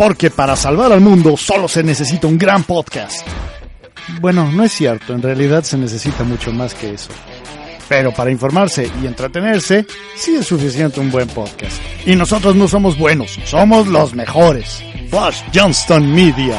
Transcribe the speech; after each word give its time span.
Porque 0.00 0.30
para 0.30 0.56
salvar 0.56 0.92
al 0.92 1.02
mundo 1.02 1.36
solo 1.36 1.68
se 1.68 1.82
necesita 1.82 2.26
un 2.26 2.38
gran 2.38 2.64
podcast. 2.64 3.20
Bueno, 4.18 4.50
no 4.50 4.64
es 4.64 4.72
cierto, 4.72 5.12
en 5.12 5.20
realidad 5.20 5.62
se 5.62 5.76
necesita 5.76 6.24
mucho 6.24 6.54
más 6.54 6.72
que 6.72 6.94
eso. 6.94 7.10
Pero 7.86 8.10
para 8.10 8.30
informarse 8.30 8.90
y 9.02 9.06
entretenerse, 9.06 9.84
sí 10.16 10.36
es 10.36 10.46
suficiente 10.46 11.00
un 11.00 11.10
buen 11.10 11.28
podcast. 11.28 11.82
Y 12.06 12.16
nosotros 12.16 12.56
no 12.56 12.66
somos 12.66 12.96
buenos, 12.96 13.38
somos 13.44 13.88
los 13.88 14.14
mejores. 14.14 14.82
Flash 15.10 15.42
Johnston 15.54 16.10
Media. 16.14 16.58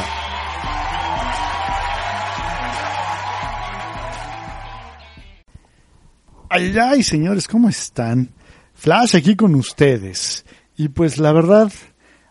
Ay, 6.48 6.76
ay, 6.80 7.02
señores, 7.02 7.48
¿cómo 7.48 7.68
están? 7.68 8.30
Flash 8.72 9.16
aquí 9.16 9.34
con 9.34 9.56
ustedes. 9.56 10.44
Y 10.76 10.90
pues 10.90 11.18
la 11.18 11.32
verdad, 11.32 11.72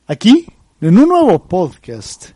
aquí, 0.08 0.48
en 0.82 0.98
un 0.98 1.10
nuevo 1.10 1.48
podcast, 1.48 2.30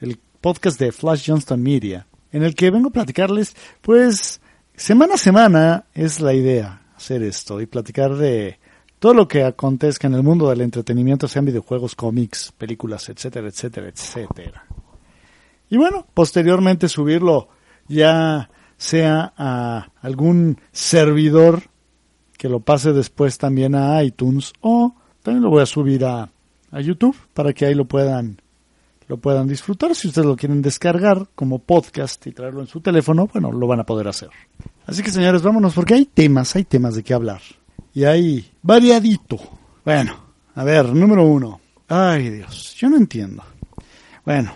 el 0.00 0.20
podcast 0.40 0.78
de 0.78 0.92
Flash 0.92 1.24
Johnston 1.26 1.60
Media, 1.60 2.06
en 2.30 2.44
el 2.44 2.54
que 2.54 2.70
vengo 2.70 2.90
a 2.90 2.92
platicarles, 2.92 3.56
pues, 3.80 4.40
semana 4.76 5.14
a 5.14 5.18
semana 5.18 5.86
es 5.94 6.20
la 6.20 6.32
idea 6.32 6.80
hacer 6.96 7.24
esto 7.24 7.60
y 7.60 7.66
platicar 7.66 8.14
de 8.14 8.60
todo 9.00 9.14
lo 9.14 9.26
que 9.26 9.42
acontezca 9.42 10.06
en 10.06 10.14
el 10.14 10.22
mundo 10.22 10.48
del 10.48 10.60
entretenimiento, 10.60 11.26
sean 11.26 11.46
videojuegos, 11.46 11.96
cómics, 11.96 12.52
películas, 12.56 13.08
etcétera, 13.08 13.48
etcétera, 13.48 13.88
etcétera. 13.88 14.64
Y 15.68 15.76
bueno, 15.76 16.06
posteriormente 16.14 16.88
subirlo 16.88 17.48
ya 17.88 18.48
sea 18.76 19.32
a 19.36 19.90
algún 20.02 20.60
servidor 20.70 21.62
que 22.36 22.48
lo 22.48 22.60
pase 22.60 22.92
después 22.92 23.38
también 23.38 23.74
a 23.74 24.00
iTunes 24.04 24.52
o 24.60 24.94
también 25.24 25.42
lo 25.42 25.50
voy 25.50 25.62
a 25.62 25.66
subir 25.66 26.04
a, 26.04 26.30
a 26.70 26.80
YouTube 26.80 27.16
para 27.34 27.52
que 27.52 27.66
ahí 27.66 27.74
lo 27.74 27.86
puedan 27.86 28.40
lo 29.08 29.16
puedan 29.16 29.48
disfrutar. 29.48 29.94
Si 29.94 30.08
ustedes 30.08 30.26
lo 30.26 30.36
quieren 30.36 30.60
descargar 30.60 31.28
como 31.34 31.58
podcast 31.60 32.26
y 32.26 32.32
traerlo 32.32 32.60
en 32.60 32.66
su 32.66 32.80
teléfono, 32.80 33.26
bueno, 33.32 33.50
lo 33.50 33.66
van 33.66 33.80
a 33.80 33.84
poder 33.84 34.06
hacer. 34.06 34.28
Así 34.86 35.02
que 35.02 35.10
señores, 35.10 35.42
vámonos 35.42 35.74
porque 35.74 35.94
hay 35.94 36.04
temas, 36.04 36.54
hay 36.54 36.64
temas 36.64 36.94
de 36.94 37.02
qué 37.02 37.14
hablar. 37.14 37.40
Y 37.94 38.04
hay 38.04 38.50
variadito. 38.62 39.38
Bueno, 39.84 40.14
a 40.54 40.64
ver, 40.64 40.94
número 40.94 41.24
uno. 41.24 41.60
Ay 41.88 42.28
Dios, 42.28 42.74
yo 42.74 42.90
no 42.90 42.98
entiendo. 42.98 43.42
Bueno, 44.24 44.52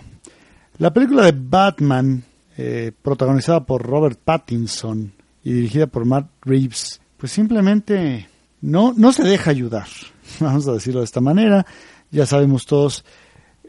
la 0.77 0.93
película 0.93 1.23
de 1.23 1.33
Batman 1.35 2.23
eh, 2.55 2.91
protagonizada 3.01 3.65
por 3.65 3.81
Robert 3.81 4.19
Pattinson 4.23 5.11
y 5.43 5.51
dirigida 5.51 5.87
por 5.87 6.05
Matt 6.05 6.29
Reeves, 6.43 7.01
pues 7.17 7.31
simplemente 7.31 8.29
no, 8.61 8.93
no 8.95 9.11
se 9.11 9.23
deja 9.23 9.49
ayudar, 9.49 9.87
vamos 10.39 10.67
a 10.67 10.73
decirlo 10.73 10.99
de 10.99 11.05
esta 11.05 11.21
manera. 11.21 11.65
Ya 12.13 12.27
sabemos 12.27 12.67
todos 12.67 13.03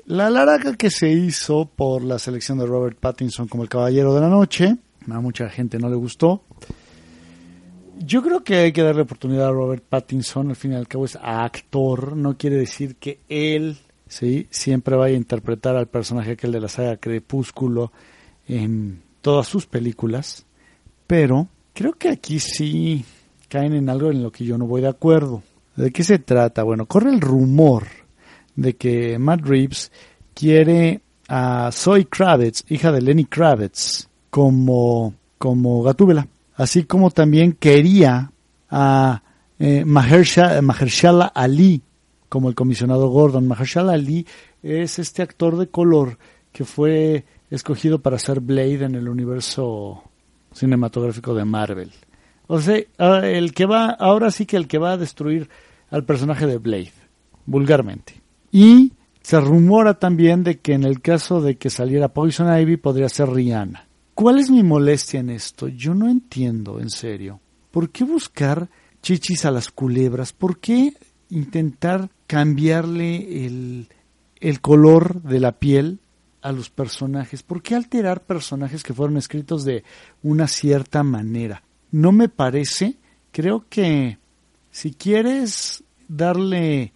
la 0.04 0.28
laraca 0.28 0.76
que 0.76 0.90
se 0.90 1.10
hizo 1.10 1.64
por 1.64 2.04
la 2.04 2.18
selección 2.18 2.58
de 2.58 2.66
Robert 2.66 2.98
Pattinson 2.98 3.48
como 3.48 3.62
el 3.62 3.70
Caballero 3.70 4.14
de 4.14 4.20
la 4.20 4.28
Noche. 4.28 4.76
A 5.10 5.20
mucha 5.20 5.48
gente 5.48 5.78
no 5.78 5.88
le 5.88 5.96
gustó. 5.96 6.44
Yo 8.00 8.22
creo 8.22 8.44
que 8.44 8.56
hay 8.56 8.72
que 8.72 8.82
darle 8.82 9.00
oportunidad 9.00 9.48
a 9.48 9.50
Robert 9.50 9.82
Pattinson, 9.88 10.50
al 10.50 10.56
fin 10.56 10.72
y 10.72 10.74
al 10.74 10.86
cabo 10.86 11.06
es 11.06 11.16
actor, 11.22 12.14
no 12.18 12.36
quiere 12.36 12.56
decir 12.56 12.96
que 12.96 13.20
él 13.30 13.78
¿sí? 14.08 14.46
siempre 14.50 14.94
vaya 14.94 15.14
a 15.14 15.18
interpretar 15.18 15.74
al 15.76 15.86
personaje 15.86 16.32
aquel 16.32 16.52
de 16.52 16.60
la 16.60 16.68
saga 16.68 16.98
Crepúsculo 16.98 17.92
en 18.46 19.00
todas 19.22 19.46
sus 19.48 19.64
películas, 19.64 20.44
pero 21.06 21.48
creo 21.72 21.94
que 21.94 22.10
aquí 22.10 22.40
sí 22.40 23.06
caen 23.48 23.72
en 23.72 23.88
algo 23.88 24.10
en 24.10 24.22
lo 24.22 24.30
que 24.30 24.44
yo 24.44 24.58
no 24.58 24.66
voy 24.66 24.82
de 24.82 24.88
acuerdo. 24.88 25.42
¿De 25.76 25.90
qué 25.92 26.04
se 26.04 26.18
trata? 26.18 26.62
Bueno, 26.62 26.84
corre 26.84 27.08
el 27.08 27.22
rumor 27.22 28.03
de 28.56 28.76
que 28.76 29.18
Matt 29.18 29.40
Reeves 29.42 29.90
quiere 30.34 31.00
a 31.28 31.70
Zoe 31.72 32.06
Kravitz, 32.06 32.64
hija 32.68 32.92
de 32.92 33.00
Lenny 33.00 33.24
Kravitz, 33.24 34.08
como, 34.30 35.14
como 35.38 35.84
así 36.56 36.84
como 36.84 37.10
también 37.10 37.52
quería 37.52 38.30
a 38.70 39.22
eh, 39.58 39.84
Mahershala 39.84 41.26
Ali 41.26 41.82
como 42.28 42.48
el 42.48 42.56
comisionado 42.56 43.08
Gordon. 43.10 43.46
Mahershala 43.46 43.92
Ali 43.92 44.26
es 44.60 44.98
este 44.98 45.22
actor 45.22 45.56
de 45.56 45.68
color 45.68 46.18
que 46.50 46.64
fue 46.64 47.24
escogido 47.48 48.00
para 48.00 48.18
ser 48.18 48.40
Blade 48.40 48.84
en 48.84 48.96
el 48.96 49.08
universo 49.08 50.02
cinematográfico 50.52 51.32
de 51.34 51.44
Marvel. 51.44 51.92
O 52.48 52.60
sea, 52.60 52.76
el 53.22 53.54
que 53.54 53.66
va, 53.66 53.90
ahora 53.90 54.32
sí 54.32 54.46
que 54.46 54.56
el 54.56 54.66
que 54.66 54.78
va 54.78 54.92
a 54.92 54.96
destruir 54.96 55.48
al 55.90 56.04
personaje 56.04 56.46
de 56.46 56.58
Blade, 56.58 56.92
vulgarmente. 57.46 58.23
Y 58.54 58.92
se 59.20 59.40
rumora 59.40 59.98
también 59.98 60.44
de 60.44 60.60
que 60.60 60.74
en 60.74 60.84
el 60.84 61.00
caso 61.00 61.40
de 61.40 61.56
que 61.56 61.70
saliera 61.70 62.14
Poison 62.14 62.56
Ivy 62.56 62.76
podría 62.76 63.08
ser 63.08 63.28
Rihanna. 63.30 63.88
¿Cuál 64.14 64.38
es 64.38 64.48
mi 64.48 64.62
molestia 64.62 65.18
en 65.18 65.30
esto? 65.30 65.66
Yo 65.66 65.92
no 65.92 66.08
entiendo, 66.08 66.78
en 66.78 66.88
serio. 66.88 67.40
¿Por 67.72 67.90
qué 67.90 68.04
buscar 68.04 68.68
chichis 69.02 69.44
a 69.44 69.50
las 69.50 69.72
culebras? 69.72 70.32
¿Por 70.32 70.60
qué 70.60 70.94
intentar 71.30 72.10
cambiarle 72.28 73.44
el, 73.44 73.88
el 74.38 74.60
color 74.60 75.20
de 75.22 75.40
la 75.40 75.58
piel 75.58 75.98
a 76.40 76.52
los 76.52 76.70
personajes? 76.70 77.42
¿Por 77.42 77.60
qué 77.60 77.74
alterar 77.74 78.22
personajes 78.22 78.84
que 78.84 78.94
fueron 78.94 79.16
escritos 79.16 79.64
de 79.64 79.82
una 80.22 80.46
cierta 80.46 81.02
manera? 81.02 81.64
No 81.90 82.12
me 82.12 82.28
parece. 82.28 82.98
Creo 83.32 83.64
que 83.68 84.16
si 84.70 84.92
quieres 84.92 85.82
darle 86.06 86.92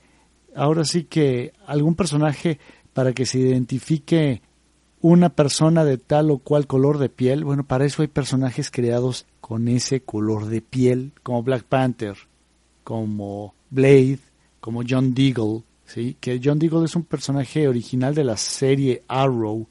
ahora 0.59 0.85
sí 0.85 1.05
que 1.05 1.53
algún 1.67 1.95
personaje 1.95 2.59
para 2.93 3.13
que 3.13 3.27
se 3.27 3.39
identifique 3.39 4.43
una 5.01 5.29
persona 5.29 5.85
de 5.85 5.99
tal 5.99 6.31
o 6.31 6.39
cual 6.39 6.67
color 6.67 6.99
de 6.99 7.09
piel, 7.09 7.45
bueno, 7.45 7.65
para 7.65 7.85
eso 7.85 8.03
hay 8.03 8.09
personajes 8.09 8.71
creados 8.71 9.27
con 9.41 9.69
ese 9.69 10.01
color 10.01 10.47
de 10.47 10.61
piel, 10.61 11.13
como 11.23 11.45
Black 11.45 11.63
Panther, 11.63 12.17
como 12.83 13.55
Blade, 13.71 14.19
como 14.61 14.83
John 14.87 15.15
Deagle, 15.15 15.63
¿sí? 15.87 16.17
que 16.21 16.41
John 16.43 16.59
Deagle 16.59 16.87
es 16.87 16.97
un 16.97 17.05
personaje 17.05 17.69
original 17.69 18.15
de 18.15 18.25
la 18.25 18.37
serie 18.37 19.05
Arrow 19.07 19.69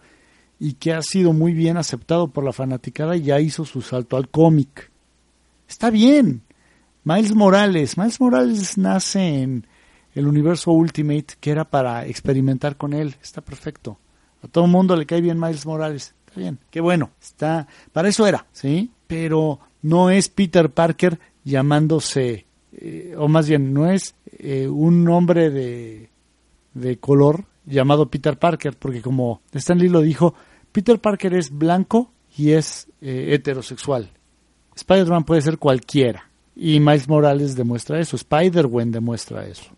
y 0.59 0.74
que 0.74 0.94
ha 0.94 1.02
sido 1.02 1.34
muy 1.34 1.52
bien 1.52 1.75
aceptado 1.75 2.30
por 2.30 2.46
la 2.46 2.54
fanaticada 2.54 3.18
y 3.18 3.24
ya 3.24 3.42
hizo 3.42 3.66
su 3.66 3.81
salto 3.81 4.16
al 4.16 4.30
cómic. 4.30 4.90
Está 5.68 5.90
bien. 5.90 6.42
Miles 7.04 7.36
Morales. 7.36 7.98
Miles 7.98 8.19
Morales 8.22 8.78
nace 8.78 9.42
en 9.42 9.68
el 10.18 10.28
universo 10.28 10.72
Ultimate 10.72 11.28
que 11.40 11.52
era 11.52 11.66
para 11.66 12.06
experimentar 12.08 12.76
con 12.76 12.94
él. 12.94 13.16
Está 13.22 13.42
perfecto. 13.42 14.00
A 14.42 14.48
todo 14.48 14.66
el 14.66 14.72
mundo 14.72 14.96
le 14.96 15.06
cae 15.06 15.22
bien 15.22 15.40
Miles 15.40 15.66
Morales. 15.66 16.16
Está 16.26 16.40
bien. 16.40 16.60
Qué 16.72 16.82
bueno. 16.82 17.12
Está, 17.22 17.68
para 17.94 18.10
eso 18.10 18.26
era, 18.26 18.46
¿sí? 18.52 18.92
Pero 19.06 19.60
no 19.82 20.10
es 20.10 20.30
Peter 20.30 20.70
Parker 20.72 21.20
llamándose, 21.44 22.46
eh, 22.74 23.16
o 23.18 23.28
más 23.28 23.48
bien, 23.48 23.74
no 23.74 23.90
es 23.90 24.16
eh, 24.40 24.68
un 24.68 25.08
hombre 25.08 25.50
de, 25.50 26.10
de 26.74 26.98
color 26.98 27.46
llamado 27.66 28.10
Peter 28.10 28.38
Parker, 28.38 28.76
porque 28.78 29.02
como 29.02 29.42
Stan 29.54 29.78
Lee 29.78 29.90
lo 29.90 30.02
dijo, 30.02 30.34
Peter 30.72 31.00
Parker 31.00 31.34
es 31.34 31.52
blanco 31.52 32.12
y 32.36 32.52
es 32.52 32.88
eh, 33.02 33.34
heterosexual. 33.34 34.10
Spider-Man 34.76 35.24
puede 35.26 35.42
ser 35.42 35.58
cualquiera. 35.58 36.30
Y 36.56 36.80
Miles 36.80 37.08
Morales 37.08 37.56
demuestra 37.56 38.00
eso. 38.00 38.16
Spider-Gwen 38.16 38.92
demuestra 38.92 39.46
eso. 39.46 39.72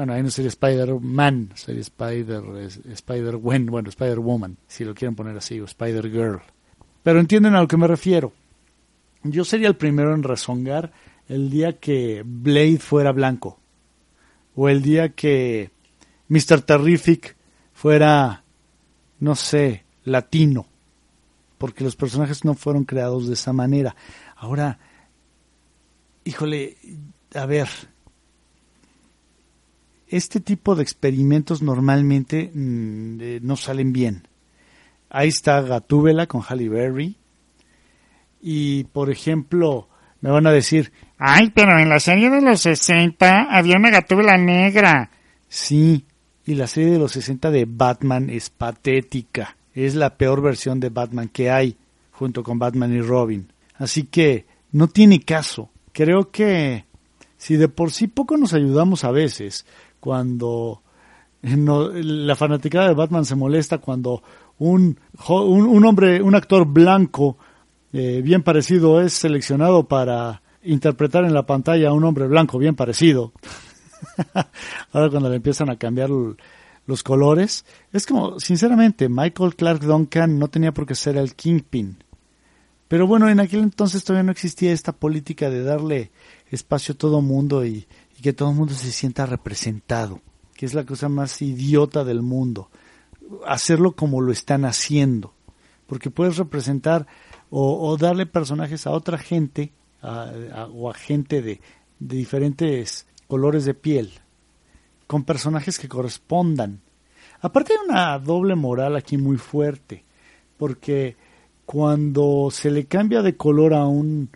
Bueno, 0.00 0.14
ahí 0.14 0.22
no 0.22 0.30
sería 0.30 0.48
Spider-Man, 0.48 1.50
sería 1.56 1.82
Spider, 1.82 2.42
Spider-Gwen, 2.86 3.66
bueno, 3.66 3.90
Spider-Woman, 3.90 4.56
si 4.66 4.82
lo 4.82 4.94
quieren 4.94 5.14
poner 5.14 5.36
así, 5.36 5.60
o 5.60 5.66
Spider-Girl. 5.66 6.40
Pero 7.02 7.20
entienden 7.20 7.54
a 7.54 7.60
lo 7.60 7.68
que 7.68 7.76
me 7.76 7.86
refiero. 7.86 8.32
Yo 9.24 9.44
sería 9.44 9.68
el 9.68 9.76
primero 9.76 10.14
en 10.14 10.22
rezongar 10.22 10.90
el 11.28 11.50
día 11.50 11.78
que 11.78 12.22
Blade 12.24 12.78
fuera 12.78 13.12
blanco 13.12 13.60
o 14.54 14.70
el 14.70 14.80
día 14.80 15.10
que 15.10 15.70
Mr. 16.28 16.62
Terrific 16.62 17.36
fuera, 17.74 18.42
no 19.18 19.34
sé, 19.34 19.84
latino, 20.04 20.64
porque 21.58 21.84
los 21.84 21.94
personajes 21.94 22.42
no 22.46 22.54
fueron 22.54 22.84
creados 22.84 23.26
de 23.28 23.34
esa 23.34 23.52
manera. 23.52 23.94
Ahora, 24.34 24.78
híjole, 26.24 26.78
a 27.34 27.44
ver, 27.44 27.68
este 30.10 30.40
tipo 30.40 30.74
de 30.74 30.82
experimentos 30.82 31.62
normalmente 31.62 32.50
mm, 32.52 33.20
eh, 33.20 33.40
no 33.42 33.56
salen 33.56 33.92
bien. 33.92 34.26
Ahí 35.08 35.28
está 35.28 35.60
Gatúbela 35.62 36.26
con 36.26 36.42
Halle 36.42 36.68
Berry. 36.68 37.16
Y, 38.42 38.84
por 38.84 39.10
ejemplo, 39.10 39.88
me 40.20 40.30
van 40.30 40.46
a 40.46 40.52
decir, 40.52 40.92
ay, 41.18 41.50
pero 41.54 41.78
en 41.78 41.88
la 41.88 42.00
serie 42.00 42.30
de 42.30 42.40
los 42.40 42.60
60 42.60 43.48
había 43.50 43.76
una 43.76 43.90
Gatúbela 43.90 44.36
negra. 44.36 45.10
Sí, 45.48 46.06
y 46.44 46.54
la 46.54 46.66
serie 46.66 46.92
de 46.92 46.98
los 46.98 47.12
60 47.12 47.50
de 47.50 47.66
Batman 47.68 48.30
es 48.30 48.50
patética. 48.50 49.56
Es 49.74 49.94
la 49.94 50.16
peor 50.16 50.42
versión 50.42 50.80
de 50.80 50.88
Batman 50.88 51.28
que 51.28 51.50
hay, 51.50 51.76
junto 52.10 52.42
con 52.42 52.58
Batman 52.58 52.94
y 52.94 53.00
Robin. 53.00 53.52
Así 53.76 54.04
que 54.04 54.46
no 54.72 54.88
tiene 54.88 55.20
caso. 55.20 55.70
Creo 55.92 56.30
que 56.30 56.84
si 57.40 57.56
de 57.56 57.68
por 57.68 57.90
sí 57.90 58.06
poco 58.06 58.36
nos 58.36 58.52
ayudamos 58.52 59.02
a 59.02 59.10
veces 59.10 59.64
cuando 59.98 60.82
la 61.40 62.36
fanaticada 62.36 62.88
de 62.88 62.94
Batman 62.94 63.24
se 63.24 63.34
molesta 63.34 63.78
cuando 63.78 64.22
un, 64.58 65.00
un, 65.26 65.84
hombre, 65.86 66.20
un 66.20 66.34
actor 66.34 66.66
blanco 66.66 67.38
eh, 67.94 68.20
bien 68.22 68.42
parecido 68.42 69.00
es 69.00 69.14
seleccionado 69.14 69.88
para 69.88 70.42
interpretar 70.62 71.24
en 71.24 71.32
la 71.32 71.46
pantalla 71.46 71.88
a 71.88 71.94
un 71.94 72.04
hombre 72.04 72.26
blanco 72.26 72.58
bien 72.58 72.76
parecido. 72.76 73.32
Ahora 74.92 75.08
cuando 75.08 75.30
le 75.30 75.36
empiezan 75.36 75.70
a 75.70 75.76
cambiar 75.76 76.10
los 76.10 77.02
colores, 77.02 77.64
es 77.90 78.04
como, 78.04 78.38
sinceramente, 78.38 79.08
Michael 79.08 79.56
Clark 79.56 79.80
Duncan 79.80 80.38
no 80.38 80.48
tenía 80.48 80.72
por 80.72 80.84
qué 80.84 80.94
ser 80.94 81.16
el 81.16 81.34
Kingpin. 81.34 82.04
Pero 82.90 83.06
bueno, 83.06 83.30
en 83.30 83.38
aquel 83.38 83.60
entonces 83.60 84.04
todavía 84.04 84.24
no 84.24 84.32
existía 84.32 84.72
esta 84.72 84.90
política 84.92 85.48
de 85.48 85.62
darle 85.62 86.10
espacio 86.50 86.96
todo 86.96 87.20
mundo 87.20 87.64
y, 87.64 87.86
que 88.22 88.32
todo 88.34 88.52
mundo 88.52 88.74
se 88.74 88.92
sienta 88.92 89.24
representado, 89.24 90.20
que 90.54 90.66
es 90.66 90.74
la 90.74 90.84
cosa 90.84 91.08
más 91.08 91.40
idiota 91.40 92.04
del 92.04 92.20
mundo. 92.20 92.68
Hacerlo 93.46 93.92
como 93.92 94.20
lo 94.20 94.30
están 94.30 94.66
haciendo, 94.66 95.32
porque 95.86 96.10
puedes 96.10 96.36
representar 96.36 97.06
o, 97.48 97.96
darle 97.96 98.26
personajes 98.26 98.86
a 98.86 98.90
otra 98.90 99.16
gente 99.16 99.72
o 100.02 100.90
a 100.90 100.94
gente 100.94 101.40
de, 101.40 101.62
de 101.98 102.16
diferentes 102.16 103.06
colores 103.26 103.64
de 103.64 103.72
piel, 103.72 104.12
con 105.06 105.24
personajes 105.24 105.78
que 105.78 105.88
correspondan. 105.88 106.80
Aparte 107.40 107.72
hay 107.72 107.78
una 107.88 108.18
doble 108.18 108.54
moral 108.54 108.96
aquí 108.96 109.16
muy 109.16 109.38
fuerte, 109.38 110.04
porque 110.58 111.16
cuando 111.64 112.48
se 112.50 112.70
le 112.70 112.84
cambia 112.84 113.22
de 113.22 113.36
color 113.36 113.72
a 113.72 113.86
un, 113.86 114.28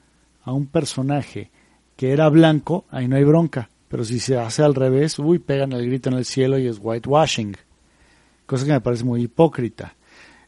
a 0.43 0.53
un 0.53 0.67
personaje 0.67 1.51
que 1.97 2.13
era 2.13 2.29
blanco, 2.29 2.85
ahí 2.91 3.09
no 3.09 3.17
hay 3.17 3.25
bronca. 3.25 3.71
Pero 3.89 4.05
si 4.05 4.19
se 4.19 4.37
hace 4.37 4.63
al 4.63 4.75
revés, 4.75 5.19
uy, 5.19 5.39
pegan 5.39 5.73
el 5.73 5.87
grito 5.87 6.09
en 6.09 6.17
el 6.17 6.25
cielo 6.25 6.59
y 6.59 6.67
es 6.67 6.79
whitewashing. 6.81 7.57
Cosa 8.47 8.67
que 8.67 8.73
me 8.73 8.81
parece 8.81 9.05
muy 9.05 9.23
hipócrita. 9.23 9.95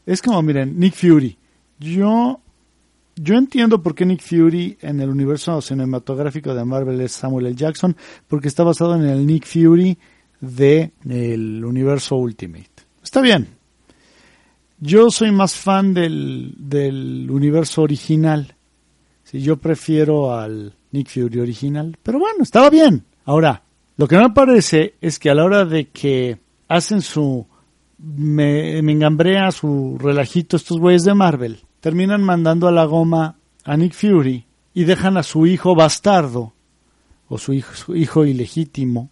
Es 0.05 0.21
como, 0.21 0.41
miren, 0.41 0.77
Nick 0.79 0.95
Fury. 0.95 1.37
Yo, 1.79 2.39
yo 3.15 3.35
entiendo 3.35 3.81
por 3.81 3.95
qué 3.95 4.05
Nick 4.05 4.21
Fury 4.21 4.77
en 4.81 4.99
el 4.99 5.09
universo 5.09 5.61
cinematográfico 5.61 6.53
de 6.53 6.65
Marvel 6.65 6.99
es 7.01 7.13
Samuel 7.13 7.47
L. 7.47 7.55
Jackson, 7.55 7.95
porque 8.27 8.47
está 8.47 8.63
basado 8.63 8.95
en 8.95 9.05
el 9.05 9.25
Nick 9.25 9.45
Fury 9.45 9.97
del 10.39 10.91
el 11.09 11.65
universo 11.65 12.15
Ultimate. 12.15 12.69
Está 13.03 13.21
bien. 13.21 13.47
Yo 14.79 15.09
soy 15.09 15.31
más 15.31 15.55
fan 15.55 15.93
del, 15.93 16.53
del 16.57 17.27
universo 17.31 17.81
original. 17.81 18.55
Si 19.23 19.41
yo 19.41 19.57
prefiero 19.57 20.33
al 20.33 20.76
Nick 20.91 21.09
Fury 21.09 21.39
original. 21.39 21.97
Pero 22.03 22.19
bueno, 22.19 22.43
estaba 22.43 22.69
bien. 22.69 23.05
Ahora, 23.25 23.63
lo 23.97 24.07
que 24.07 24.15
no 24.15 24.23
me 24.23 24.33
parece 24.33 24.95
es 25.01 25.19
que 25.19 25.29
a 25.29 25.35
la 25.35 25.43
hora 25.43 25.65
de 25.65 25.89
que 25.89 26.37
hacen 26.67 27.01
su 27.01 27.45
me, 27.97 28.77
engambrea 28.77 29.51
su 29.51 29.97
relajito 29.99 30.57
estos 30.57 30.79
güeyes 30.79 31.03
de 31.03 31.13
Marvel, 31.13 31.59
terminan 31.79 32.21
mandando 32.21 32.67
a 32.67 32.71
la 32.71 32.85
goma 32.85 33.37
a 33.63 33.77
Nick 33.77 33.93
Fury 33.93 34.45
y 34.73 34.83
dejan 34.83 35.17
a 35.17 35.23
su 35.23 35.47
hijo 35.47 35.75
bastardo 35.75 36.53
o 37.27 37.37
su 37.37 37.53
hijo, 37.53 38.25
ilegítimo, 38.25 39.09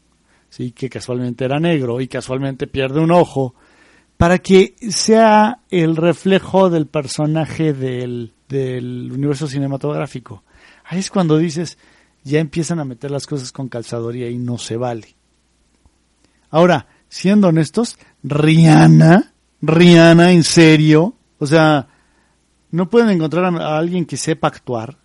sí, 0.50 0.72
que 0.72 0.90
casualmente 0.90 1.44
era 1.44 1.60
negro 1.60 2.00
y 2.00 2.08
casualmente 2.08 2.68
pierde 2.68 3.02
un 3.02 3.12
ojo, 3.12 3.56
para 4.16 4.38
que 4.40 4.76
sea 4.90 5.60
el 5.70 5.98
reflejo 5.98 6.70
del 6.70 6.88
personaje 6.88 7.74
del 7.74 8.32
universo 9.12 9.48
cinematográfico. 9.48 10.44
Ahí 10.88 11.00
es 11.00 11.10
cuando 11.10 11.38
dices, 11.38 11.78
ya 12.24 12.40
empiezan 12.40 12.80
a 12.80 12.86
meter 12.86 13.12
las 13.12 13.28
cosas 13.28 13.52
con 13.52 13.70
calzadoría 13.70 14.30
y 14.30 14.38
no 14.38 14.58
se 14.58 14.78
vale. 14.78 15.16
Ahora, 16.50 16.88
siendo 17.08 17.48
honestos, 17.48 17.98
Rihanna, 18.24 19.34
Rihanna, 19.62 20.32
en 20.32 20.44
serio, 20.44 21.16
o 21.40 21.46
sea, 21.46 21.88
no 22.72 22.90
pueden 22.90 23.10
encontrar 23.10 23.46
a 23.46 23.78
alguien 23.78 24.06
que 24.06 24.18
sepa 24.18 24.48
actuar, 24.48 24.98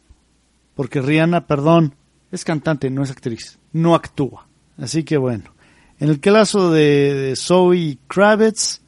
porque 0.75 1.01
Rihanna, 1.01 1.47
perdón, 1.47 1.95
es 2.31 2.45
cantante, 2.45 2.91
no 2.91 3.03
es 3.03 3.11
actriz, 3.11 3.59
no 3.73 3.95
actúa. 3.95 4.47
Así 4.79 5.03
que 5.05 5.17
bueno, 5.17 5.55
en 5.99 6.09
el 6.09 6.21
caso 6.21 6.71
de, 6.71 7.15
de 7.15 7.37
Zoe 7.37 7.99
Kravitz, 8.07 8.81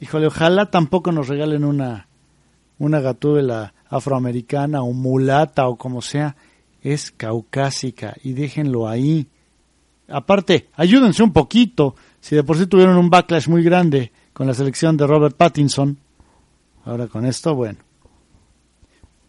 híjole, 0.00 0.28
ojalá 0.28 0.70
tampoco 0.70 1.12
nos 1.12 1.28
regalen 1.28 1.64
una, 1.64 2.08
una 2.78 3.00
gatúbela 3.00 3.73
afroamericana 3.88 4.82
o 4.82 4.92
mulata 4.92 5.68
o 5.68 5.76
como 5.76 6.02
sea, 6.02 6.36
es 6.82 7.10
caucásica 7.10 8.14
y 8.22 8.32
déjenlo 8.32 8.88
ahí. 8.88 9.26
Aparte, 10.08 10.68
ayúdense 10.74 11.22
un 11.22 11.32
poquito. 11.32 11.96
Si 12.20 12.36
de 12.36 12.44
por 12.44 12.58
sí 12.58 12.66
tuvieron 12.66 12.96
un 12.96 13.10
backlash 13.10 13.48
muy 13.48 13.62
grande 13.62 14.12
con 14.32 14.46
la 14.46 14.54
selección 14.54 14.96
de 14.96 15.06
Robert 15.06 15.36
Pattinson, 15.36 15.98
ahora 16.84 17.06
con 17.06 17.24
esto, 17.24 17.54
bueno. 17.54 17.78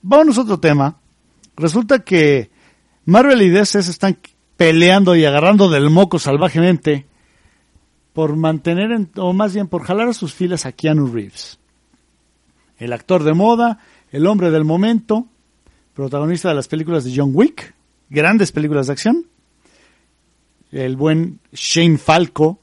Vamos 0.02 0.38
a 0.38 0.42
otro 0.42 0.60
tema. 0.60 0.98
Resulta 1.56 2.00
que 2.00 2.52
Marvel 3.06 3.42
y 3.42 3.50
DC 3.50 3.82
se 3.84 3.92
están 3.92 4.18
peleando 4.58 5.16
y 5.16 5.26
agarrando 5.26 5.70
del 5.70 5.90
moco 5.90 6.20
salvajemente 6.20 7.06
por 8.14 8.36
mantener, 8.36 9.10
o 9.18 9.34
más 9.34 9.54
bien 9.54 9.68
por 9.68 9.84
jalar 9.84 10.10
a 10.10 10.14
sus 10.14 10.34
filas 10.34 10.66
a 10.66 10.72
Keanu 10.72 11.08
Reeves. 11.08 11.60
El 12.78 12.94
actor 12.94 13.24
de 13.24 13.34
moda, 13.34 13.80
el 14.12 14.28
hombre 14.28 14.52
del 14.52 14.66
momento, 14.66 15.28
protagonista 15.94 16.50
de 16.50 16.56
las 16.56 16.68
películas 16.68 17.04
de 17.04 17.14
John 17.16 17.32
Wick, 17.34 17.74
grandes 18.10 18.52
películas 18.52 18.88
de 18.88 18.94
acción. 18.94 19.26
El 20.72 20.96
buen 20.96 21.40
Shane 21.54 21.98
Falco 21.98 22.60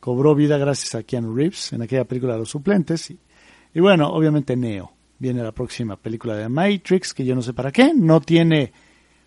cobró 0.00 0.34
vida 0.34 0.58
gracias 0.58 0.94
a 0.94 1.02
Keanu 1.02 1.34
Reeves 1.34 1.72
en 1.72 1.82
aquella 1.82 2.04
película 2.04 2.34
de 2.34 2.40
los 2.40 2.50
suplentes. 2.50 3.10
Y, 3.10 3.80
bueno, 3.80 4.08
obviamente 4.08 4.56
Neo. 4.56 4.92
Viene 5.18 5.42
la 5.42 5.52
próxima 5.52 5.96
película 5.96 6.36
de 6.36 6.48
Matrix, 6.48 7.12
que 7.12 7.24
yo 7.24 7.34
no 7.34 7.42
sé 7.42 7.52
para 7.52 7.72
qué, 7.72 7.92
no 7.92 8.20
tiene 8.20 8.72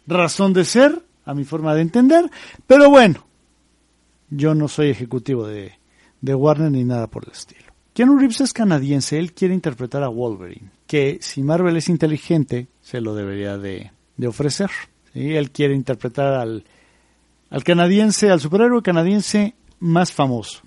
razón 0.07 0.53
de 0.53 0.63
ser, 0.63 1.03
a 1.25 1.33
mi 1.33 1.43
forma 1.43 1.75
de 1.75 1.81
entender, 1.81 2.29
pero 2.65 2.89
bueno, 2.89 3.25
yo 4.29 4.55
no 4.55 4.69
soy 4.69 4.89
ejecutivo 4.89 5.45
de, 5.45 5.73
de 6.21 6.33
Warner 6.33 6.71
ni 6.71 6.85
nada 6.85 7.07
por 7.07 7.25
el 7.25 7.31
estilo. 7.31 7.70
Keanu 7.93 8.17
Reeves 8.17 8.39
es 8.41 8.53
canadiense, 8.53 9.19
él 9.19 9.33
quiere 9.33 9.53
interpretar 9.53 10.01
a 10.03 10.07
Wolverine, 10.07 10.71
que 10.87 11.17
si 11.21 11.43
Marvel 11.43 11.75
es 11.75 11.89
inteligente, 11.89 12.67
se 12.79 13.01
lo 13.01 13.15
debería 13.15 13.57
de, 13.57 13.91
ofrecer. 14.25 14.69
Él 15.13 15.51
quiere 15.51 15.75
interpretar 15.75 16.35
al, 16.35 16.63
al 17.49 17.63
canadiense, 17.65 18.29
al 18.29 18.39
superhéroe 18.39 18.81
canadiense 18.81 19.55
más 19.79 20.13
famoso. 20.13 20.61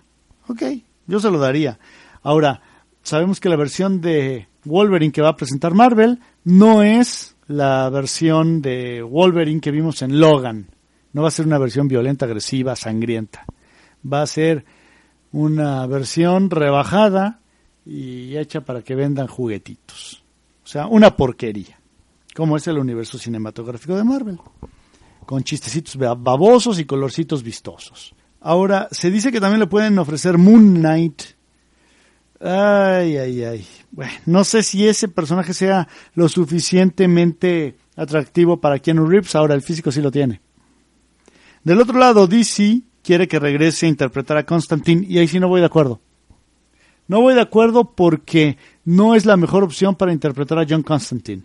Ok, 0.49 0.63
yo 1.07 1.19
se 1.19 1.31
lo 1.31 1.39
daría. 1.39 1.79
Ahora, 2.23 2.61
sabemos 3.03 3.41
que 3.41 3.49
la 3.49 3.57
versión 3.57 4.03
de 4.03 4.49
Wolverine 4.65 5.13
que 5.13 5.23
va 5.23 5.31
a 5.31 5.37
presentar 5.37 5.73
Marvel 5.73 6.21
no 6.45 6.83
es 6.83 7.37
la 7.47 7.89
versión 7.89 8.61
de 8.61 9.03
Wolverine 9.03 9.61
que 9.61 9.71
vimos 9.71 10.03
en 10.03 10.21
Logan. 10.21 10.69
No 11.13 11.23
va 11.23 11.29
a 11.29 11.31
ser 11.31 11.47
una 11.47 11.59
versión 11.59 11.89
violenta, 11.89 12.27
agresiva, 12.27 12.77
sangrienta. 12.77 13.47
Va 14.05 14.23
a 14.23 14.27
ser 14.27 14.65
una 15.35 15.85
versión 15.89 16.49
rebajada 16.49 17.41
y 17.85 18.37
hecha 18.37 18.61
para 18.61 18.83
que 18.83 18.95
vendan 18.95 19.27
juguetitos. 19.27 20.23
O 20.63 20.67
sea, 20.67 20.87
una 20.87 21.17
porquería, 21.17 21.77
como 22.37 22.57
es 22.57 22.69
el 22.69 22.79
universo 22.79 23.19
cinematográfico 23.19 23.97
de 23.97 24.05
Marvel, 24.05 24.39
con 25.27 25.43
chistecitos 25.43 25.97
babosos 25.97 26.79
y 26.79 26.85
colorcitos 26.85 27.43
vistosos. 27.43 28.15
Ahora, 28.41 28.87
se 28.93 29.11
dice 29.11 29.33
que 29.33 29.41
también 29.41 29.59
le 29.59 29.67
pueden 29.67 29.99
ofrecer 29.99 30.39
Moon 30.39 30.75
Knight. 30.75 31.23
Ay, 32.41 33.17
ay, 33.17 33.43
ay. 33.43 33.67
Bueno, 33.91 34.13
no 34.27 34.45
sé 34.45 34.63
si 34.63 34.87
ese 34.87 35.09
personaje 35.09 35.53
sea 35.53 35.89
lo 36.15 36.29
suficientemente 36.29 37.77
atractivo 37.97 38.61
para 38.61 38.79
Keanu 38.79 39.05
Reeves. 39.07 39.35
Ahora, 39.35 39.55
el 39.55 39.63
físico 39.63 39.91
sí 39.91 40.01
lo 40.01 40.13
tiene. 40.13 40.41
Del 41.65 41.81
otro 41.81 41.99
lado, 41.99 42.29
DC 42.29 42.83
quiere 43.05 43.29
que 43.29 43.39
regrese 43.39 43.87
a 43.87 43.91
interpretar 43.91 44.37
a 44.37 44.47
Constantine 44.47 45.07
y 45.09 45.19
ahí 45.19 45.29
sí 45.29 45.39
no 45.39 45.49
voy 45.49 45.61
de 45.61 45.67
acuerdo. 45.67 46.01
No 47.07 47.21
voy 47.21 47.35
de 47.35 47.43
acuerdo 47.43 47.93
porque 47.95 48.57
no 48.85 49.15
es 49.15 49.27
la 49.27 49.37
mejor 49.37 49.63
opción 49.63 49.95
para 49.95 50.13
interpretar 50.13 50.59
a 50.59 50.67
John 50.69 50.83
Constantine. 50.83 51.45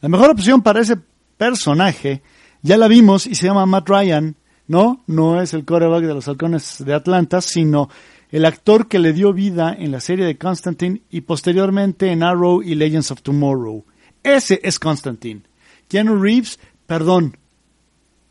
La 0.00 0.08
mejor 0.08 0.30
opción 0.30 0.62
para 0.62 0.80
ese 0.80 0.96
personaje 1.36 2.22
ya 2.62 2.78
la 2.78 2.88
vimos 2.88 3.26
y 3.26 3.34
se 3.34 3.46
llama 3.46 3.66
Matt 3.66 3.88
Ryan, 3.88 4.36
¿no? 4.66 5.04
No 5.06 5.42
es 5.42 5.52
el 5.52 5.66
coreback 5.66 6.04
de 6.04 6.14
los 6.14 6.26
halcones 6.26 6.82
de 6.84 6.94
Atlanta, 6.94 7.42
sino 7.42 7.90
el 8.30 8.46
actor 8.46 8.88
que 8.88 8.98
le 8.98 9.12
dio 9.12 9.34
vida 9.34 9.76
en 9.78 9.92
la 9.92 10.00
serie 10.00 10.24
de 10.24 10.38
Constantine 10.38 11.02
y 11.10 11.20
posteriormente 11.20 12.10
en 12.10 12.22
Arrow 12.22 12.62
y 12.62 12.74
Legends 12.74 13.10
of 13.10 13.22
Tomorrow. 13.22 13.84
Ese 14.22 14.58
es 14.62 14.78
Constantine. 14.78 15.42
Keanu 15.88 16.16
Reeves, 16.16 16.58
perdón, 16.86 17.36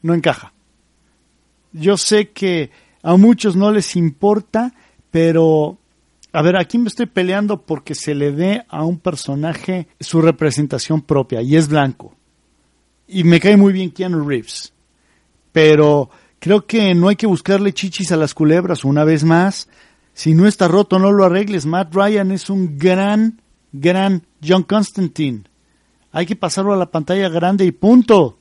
no 0.02 0.16
encaja. 0.16 0.53
Yo 1.74 1.98
sé 1.98 2.30
que 2.30 2.72
a 3.02 3.18
muchos 3.18 3.56
no 3.56 3.72
les 3.72 3.96
importa, 3.96 4.74
pero 5.12 5.78
a 6.32 6.42
ver, 6.42 6.58
aquí 6.58 6.80
me 6.80 6.88
estoy 6.88 7.06
peleando 7.06 7.62
porque 7.62 7.94
se 7.94 8.16
le 8.16 8.32
dé 8.32 8.66
a 8.68 8.84
un 8.84 8.98
personaje 8.98 9.88
su 10.00 10.20
representación 10.20 11.02
propia 11.02 11.44
y 11.44 11.56
es 11.56 11.68
blanco. 11.68 12.16
Y 13.08 13.24
me 13.24 13.40
cae 13.40 13.56
muy 13.56 13.72
bien 13.72 13.92
Keanu 13.92 14.28
Reeves. 14.28 14.74
Pero 15.52 16.10
creo 16.40 16.66
que 16.66 16.96
no 16.96 17.10
hay 17.10 17.16
que 17.16 17.28
buscarle 17.28 17.74
chichis 17.74 18.12
a 18.12 18.18
las 18.18 18.34
culebras 18.34 18.84
una 18.84 19.04
vez 19.04 19.24
más. 19.24 19.70
Si 20.14 20.34
no 20.34 20.48
está 20.48 20.68
roto, 20.68 20.98
no 20.98 21.12
lo 21.12 21.24
arregles. 21.24 21.68
Matt 21.68 21.94
Ryan 21.94 22.32
es 22.32 22.50
un 22.50 22.80
gran, 22.80 23.40
gran 23.72 24.26
John 24.44 24.64
Constantine. 24.64 25.44
Hay 26.12 26.26
que 26.26 26.36
pasarlo 26.36 26.74
a 26.74 26.78
la 26.78 26.90
pantalla 26.90 27.30
grande 27.30 27.66
y 27.66 27.72
punto. 27.72 28.40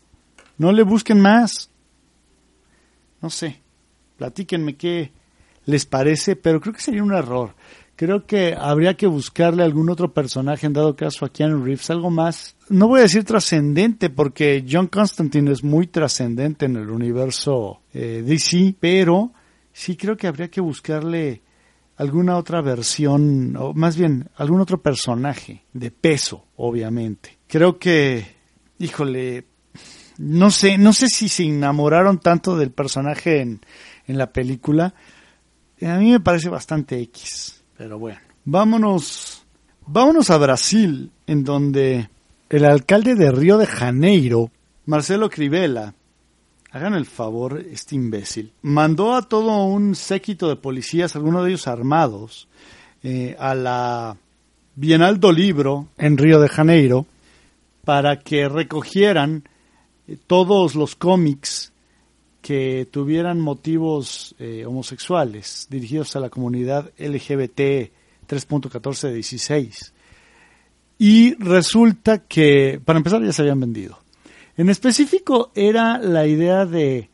No 0.57 0.73
le 0.73 0.83
busquen 0.83 1.21
más. 1.21 1.72
No 3.23 3.31
sé. 3.31 3.63
Platíquenme 4.17 4.77
qué 4.77 5.13
les 5.65 5.87
parece, 5.87 6.37
pero 6.37 6.61
creo 6.61 6.75
que 6.75 6.81
sería 6.81 7.03
un 7.03 7.15
error. 7.15 7.55
Creo 7.97 8.27
que 8.27 8.55
habría 8.59 8.95
que 8.95 9.07
buscarle 9.07 9.63
algún 9.63 9.89
otro 9.89 10.13
personaje, 10.13 10.67
en 10.67 10.73
dado 10.73 10.97
caso 10.97 11.25
a 11.25 11.29
Keanu 11.29 11.63
Reeves, 11.63 11.91
algo 11.91 12.11
más, 12.11 12.57
no 12.69 12.89
voy 12.89 13.01
a 13.01 13.03
decir 13.03 13.23
trascendente, 13.23 14.11
porque 14.11 14.65
John 14.69 14.89
Constantine 14.89 15.53
es 15.53 15.63
muy 15.63 15.87
trascendente 15.87 16.67
en 16.67 16.77
el 16.77 16.91
universo 16.91 17.83
eh, 17.93 18.23
DC, 18.27 18.75
pero 18.81 19.33
sí 19.73 19.97
creo 19.97 20.17
que 20.17 20.27
habría 20.27 20.51
que 20.51 20.61
buscarle 20.61 21.43
alguna 21.97 22.37
otra 22.39 22.61
versión, 22.61 23.57
o 23.57 23.73
más 23.75 23.97
bien 23.97 24.29
algún 24.37 24.61
otro 24.61 24.83
personaje 24.83 25.65
de 25.73 25.91
peso, 25.91 26.47
obviamente. 26.57 27.39
Creo 27.47 27.79
que, 27.79 28.27
híjole, 28.79 29.47
no 30.19 30.51
sé, 30.51 30.79
no 30.79 30.93
sé 30.93 31.09
si 31.09 31.29
se 31.29 31.45
enamoraron 31.45 32.19
tanto 32.19 32.57
del 32.57 32.71
personaje 32.71 33.41
en, 33.41 33.61
en 34.07 34.19
la 34.19 34.33
película. 34.33 34.95
A 35.83 35.97
mí 35.97 36.11
me 36.11 36.21
parece 36.21 36.49
bastante 36.49 37.01
X, 37.01 37.63
pero 37.77 37.99
bueno. 37.99 38.21
Vámonos, 38.45 39.45
vámonos 39.87 40.31
a 40.31 40.39
Brasil, 40.39 41.11
en 41.27 41.45
donde 41.45 42.09
el 42.49 42.65
alcalde 42.65 43.15
de 43.15 43.31
Río 43.31 43.57
de 43.59 43.67
Janeiro, 43.67 44.51
Marcelo 44.87 45.31
Crivella, 45.31 45.95
hagan 46.73 46.95
el 46.95 47.07
favor, 47.07 47.65
este 47.71 47.95
imbécil, 47.95 48.53
mandó 48.63 49.15
a 49.15 49.23
todo 49.23 49.65
un 49.65 49.95
séquito 49.95 50.49
de 50.49 50.57
policías, 50.57 51.15
algunos 51.15 51.45
de 51.45 51.51
ellos 51.51 51.69
armados, 51.69 52.49
eh, 53.03 53.37
a 53.39 53.55
la 53.55 54.17
Bienal 54.75 55.21
do 55.21 55.33
Libro 55.33 55.89
en 55.99 56.17
Río 56.17 56.41
de 56.41 56.49
Janeiro 56.49 57.07
para 57.85 58.21
que 58.21 58.49
recogieran 58.49 59.45
eh, 59.45 59.52
todos 60.27 60.75
los 60.75 60.97
cómics 60.97 61.73
que 62.41 62.89
tuvieran 62.91 63.41
motivos 63.41 64.35
eh, 64.39 64.65
homosexuales 64.67 65.69
dirigidos 65.71 66.17
a 66.17 66.21
la 66.21 66.29
comunidad 66.29 66.91
LGBT 66.99 67.93
3.1416. 68.29 69.93
Y 70.99 71.35
resulta 71.35 72.19
que, 72.19 72.81
para 72.85 72.99
empezar, 72.99 73.23
ya 73.23 73.33
se 73.33 73.43
habían 73.43 73.61
vendido. 73.61 73.99
En 74.57 74.69
específico 74.69 75.51
era 75.55 75.99
la 75.99 76.27
idea 76.27 76.67
de 76.67 77.11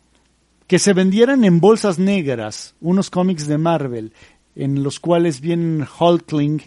que 0.66 0.78
se 0.78 0.92
vendieran 0.92 1.44
en 1.44 1.60
bolsas 1.60 1.98
negras 1.98 2.74
unos 2.80 3.10
cómics 3.10 3.46
de 3.46 3.58
Marvel 3.58 4.12
en 4.54 4.82
los 4.82 5.00
cuales 5.00 5.40
vienen 5.40 5.86
Hulkling 5.98 6.62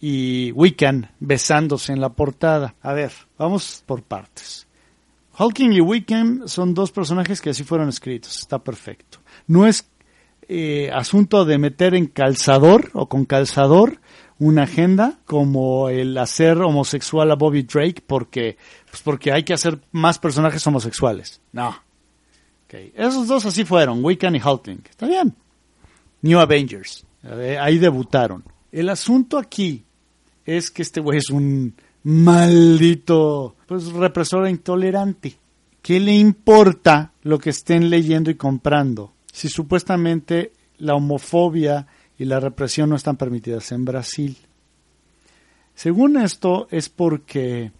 y 0.00 0.52
Wiccan 0.52 1.10
besándose 1.20 1.92
en 1.92 2.00
la 2.00 2.10
portada. 2.10 2.74
A 2.80 2.92
ver, 2.92 3.12
vamos 3.36 3.82
por 3.84 4.02
partes. 4.02 4.66
Hulkling 5.38 5.72
y 5.72 5.80
Wiccan 5.80 6.48
son 6.48 6.74
dos 6.74 6.92
personajes 6.92 7.40
que 7.40 7.50
así 7.50 7.64
fueron 7.64 7.88
escritos, 7.88 8.38
está 8.38 8.58
perfecto. 8.58 9.18
No 9.46 9.66
es 9.66 9.88
eh, 10.48 10.90
asunto 10.92 11.44
de 11.44 11.58
meter 11.58 11.94
en 11.94 12.06
calzador 12.06 12.90
o 12.92 13.08
con 13.08 13.24
calzador 13.24 14.00
una 14.38 14.64
agenda 14.64 15.18
como 15.24 15.88
el 15.88 16.18
hacer 16.18 16.58
homosexual 16.58 17.30
a 17.30 17.36
Bobby 17.36 17.62
Drake 17.62 18.02
porque, 18.06 18.58
pues 18.90 19.02
porque 19.02 19.32
hay 19.32 19.44
que 19.44 19.54
hacer 19.54 19.80
más 19.92 20.18
personajes 20.18 20.66
homosexuales. 20.66 21.40
No. 21.52 21.74
Okay. 22.66 22.92
Esos 22.96 23.28
dos 23.28 23.46
así 23.46 23.64
fueron, 23.64 24.04
Wiccan 24.04 24.34
y 24.34 24.42
Hulkling. 24.42 24.82
Está 24.88 25.06
bien. 25.06 25.34
New 26.22 26.38
Avengers. 26.38 27.06
Ahí 27.60 27.78
debutaron. 27.78 28.44
El 28.72 28.88
asunto 28.88 29.38
aquí 29.38 29.84
es 30.44 30.70
que 30.70 30.82
este 30.82 31.00
güey 31.00 31.18
es 31.18 31.30
un 31.30 31.74
maldito, 32.04 33.56
pues 33.66 33.92
represor 33.92 34.48
intolerante. 34.48 35.36
¿Qué 35.80 35.98
le 35.98 36.14
importa 36.14 37.12
lo 37.22 37.38
que 37.38 37.50
estén 37.50 37.90
leyendo 37.90 38.30
y 38.30 38.36
comprando? 38.36 39.12
Si 39.32 39.48
supuestamente 39.48 40.52
la 40.78 40.94
homofobia 40.94 41.86
y 42.18 42.24
la 42.24 42.38
represión 42.38 42.90
no 42.90 42.96
están 42.96 43.16
permitidas 43.16 43.72
en 43.72 43.84
Brasil. 43.84 44.36
Según 45.74 46.18
esto 46.18 46.68
es 46.70 46.88
porque 46.88 47.72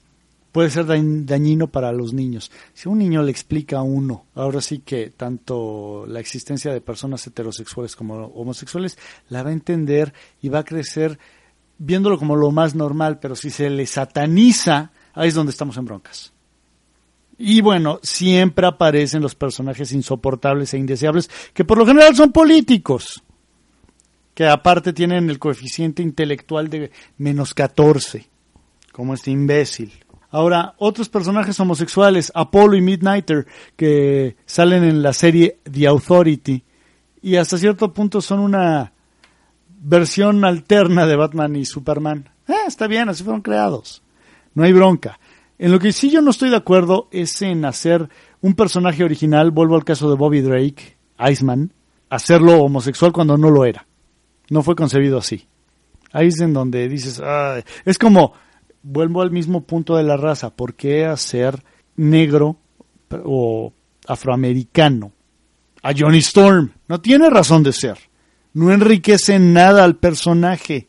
puede 0.51 0.71
ser 0.71 0.87
dañino 0.87 1.69
para 1.69 1.93
los 1.93 2.13
niños. 2.13 2.51
Si 2.75 2.89
un 2.89 2.99
niño 2.99 3.23
le 3.23 3.31
explica 3.31 3.79
a 3.79 3.83
uno, 3.83 4.27
ahora 4.35 4.61
sí 4.61 4.81
que 4.81 5.11
tanto 5.11 6.05
la 6.07 6.21
existencia 6.21 6.73
de 6.73 6.81
personas 6.81 7.27
heterosexuales 7.27 7.97
como 7.97 8.27
homosexuales, 8.27 8.99
la 9.29 9.43
va 9.43 9.51
a 9.51 9.55
entender 9.55 10.13
y 10.41 10.49
va 10.49 10.61
a 10.61 10.65
crecer 10.65 11.19
viéndolo 11.79 12.19
como 12.19 12.37
lo 12.37 12.51
más 12.51 12.75
normal, 12.75 13.19
pero 13.21 13.35
si 13.35 13.51
se 13.51 13.69
le 13.71 13.87
sataniza, 13.87 14.93
ahí 15.15 15.29
es 15.29 15.35
donde 15.35 15.51
estamos 15.51 15.77
en 15.77 15.85
broncas. 15.85 16.33
Y 17.39 17.61
bueno, 17.61 17.99
siempre 18.03 18.67
aparecen 18.67 19.23
los 19.23 19.35
personajes 19.35 19.93
insoportables 19.93 20.75
e 20.75 20.79
indeseables, 20.79 21.31
que 21.53 21.65
por 21.65 21.79
lo 21.79 21.87
general 21.87 22.15
son 22.15 22.31
políticos 22.31 23.23
que 24.35 24.47
aparte 24.47 24.93
tienen 24.93 25.29
el 25.29 25.39
coeficiente 25.39 26.03
intelectual 26.03 26.69
de 26.69 26.91
menos 27.19 27.55
14, 27.55 28.29
como 28.93 29.15
este 29.15 29.31
imbécil. 29.31 29.93
Ahora, 30.31 30.75
otros 30.79 31.09
personajes 31.09 31.59
homosexuales, 31.61 32.33
Apollo 32.35 32.75
y 32.75 32.81
Midnighter, 32.81 33.47
que 33.77 34.37
salen 34.47 34.85
en 34.85 35.03
la 35.03 35.13
serie 35.13 35.59
The 35.71 35.87
Authority, 35.87 36.65
y 37.21 37.37
hasta 37.37 37.59
cierto 37.59 37.93
punto 37.93 38.21
son 38.21 38.41
una 38.41 38.93
versión 39.83 40.45
alterna 40.45 41.07
de 41.07 41.17
Batman 41.17 41.57
y 41.57 41.65
Superman. 41.65 42.31
Eh, 42.49 42.55
está 42.67 42.87
bien, 42.87 43.09
así 43.09 43.25
fueron 43.25 43.43
creados. 43.43 44.03
No 44.55 44.65
hay 44.65 44.73
bronca. 44.73 45.19
En 45.59 45.73
lo 45.73 45.79
que 45.79 45.93
sí 45.93 46.11
yo 46.11 46.23
no 46.23 46.31
estoy 46.31 46.51
de 46.51 46.57
acuerdo 46.57 47.09
es 47.11 47.41
en 47.43 47.65
hacer 47.65 48.09
un 48.41 48.55
personaje 48.55 49.05
original, 49.05 49.51
vuelvo 49.51 49.77
al 49.77 49.85
caso 49.85 50.09
de 50.11 50.17
Bobby 50.17 50.41
Drake, 50.41 50.97
Iceman, 51.19 51.73
hacerlo 52.09 52.63
homosexual 52.63 53.13
cuando 53.13 53.37
no 53.37 53.51
lo 53.51 53.65
era. 53.65 53.87
No 54.51 54.63
fue 54.63 54.75
concebido 54.75 55.19
así. 55.19 55.47
Ahí 56.13 56.29
es 56.29 56.41
en 56.41 56.53
donde 56.53 56.89
dices, 56.89 57.23
es 57.85 57.99
como, 57.99 58.35
vuelvo 58.83 59.23
al 59.23 59.31
mismo 59.31 59.63
punto 59.63 59.97
de 59.97 60.03
la 60.03 60.17
raza, 60.17 60.51
¿por 60.51 60.75
qué 60.75 61.07
hacer 61.07 61.63
negro 61.97 62.57
o 63.25 63.73
afroamericano 64.07 65.13
a 65.83 65.93
Johnny 65.97 66.19
Storm? 66.19 66.73
No 66.89 67.01
tiene 67.01 67.31
razón 67.31 67.63
de 67.63 67.73
ser. 67.73 67.99
No 68.55 68.73
enriquece 68.73 69.39
nada 69.39 69.85
al 69.85 69.97
personaje. 69.97 70.89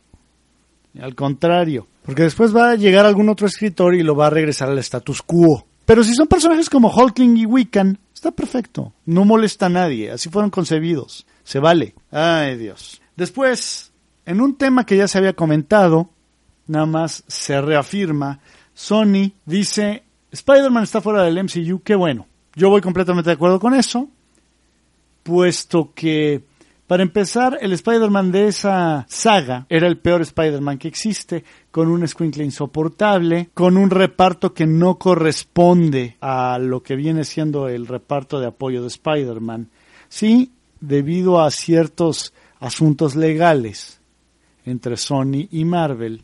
Al 0.99 1.15
contrario, 1.15 1.87
porque 2.05 2.23
después 2.23 2.55
va 2.55 2.71
a 2.71 2.75
llegar 2.75 3.05
algún 3.05 3.29
otro 3.29 3.47
escritor 3.47 3.95
y 3.95 4.03
lo 4.03 4.15
va 4.15 4.27
a 4.27 4.31
regresar 4.31 4.69
al 4.69 4.77
status 4.79 5.21
quo. 5.21 5.65
Pero 5.85 6.03
si 6.03 6.13
son 6.13 6.27
personajes 6.27 6.69
como 6.69 6.93
Hulkling 6.93 7.37
y 7.37 7.45
Wiccan, 7.45 7.97
está 8.13 8.31
perfecto. 8.31 8.93
No 9.05 9.25
molesta 9.25 9.65
a 9.65 9.69
nadie. 9.69 10.11
Así 10.11 10.29
fueron 10.29 10.49
concebidos. 10.49 11.25
Se 11.43 11.59
vale. 11.59 11.93
Ay, 12.11 12.57
Dios. 12.57 13.01
Después, 13.15 13.91
en 14.25 14.41
un 14.41 14.55
tema 14.55 14.85
que 14.85 14.97
ya 14.97 15.07
se 15.07 15.17
había 15.17 15.33
comentado, 15.33 16.09
nada 16.67 16.85
más 16.85 17.23
se 17.27 17.59
reafirma, 17.61 18.39
Sony 18.73 19.33
dice, 19.45 20.03
Spider-Man 20.31 20.83
está 20.83 21.01
fuera 21.01 21.23
del 21.23 21.43
MCU, 21.43 21.81
qué 21.83 21.95
bueno. 21.95 22.27
Yo 22.55 22.69
voy 22.69 22.81
completamente 22.81 23.29
de 23.29 23.35
acuerdo 23.35 23.59
con 23.59 23.73
eso, 23.73 24.09
puesto 25.23 25.91
que, 25.93 26.43
para 26.93 27.01
empezar, 27.01 27.57
el 27.59 27.73
Spider-Man 27.73 28.31
de 28.31 28.49
esa 28.49 29.07
saga 29.09 29.65
era 29.67 29.87
el 29.87 29.97
peor 29.97 30.21
Spider-Man 30.21 30.77
que 30.77 30.87
existe, 30.87 31.43
con 31.71 31.87
un 31.87 32.07
squinkle 32.07 32.43
insoportable, 32.43 33.49
con 33.55 33.77
un 33.77 33.89
reparto 33.89 34.53
que 34.53 34.67
no 34.67 34.99
corresponde 34.99 36.17
a 36.21 36.59
lo 36.59 36.83
que 36.83 36.95
viene 36.95 37.23
siendo 37.23 37.67
el 37.67 37.87
reparto 37.87 38.39
de 38.39 38.45
apoyo 38.45 38.83
de 38.83 38.89
Spider-Man. 38.89 39.71
Sí, 40.07 40.51
debido 40.81 41.41
a 41.41 41.49
ciertos 41.49 42.31
asuntos 42.59 43.15
legales 43.15 43.99
entre 44.63 44.95
Sony 44.95 45.47
y 45.49 45.65
Marvel, 45.65 46.21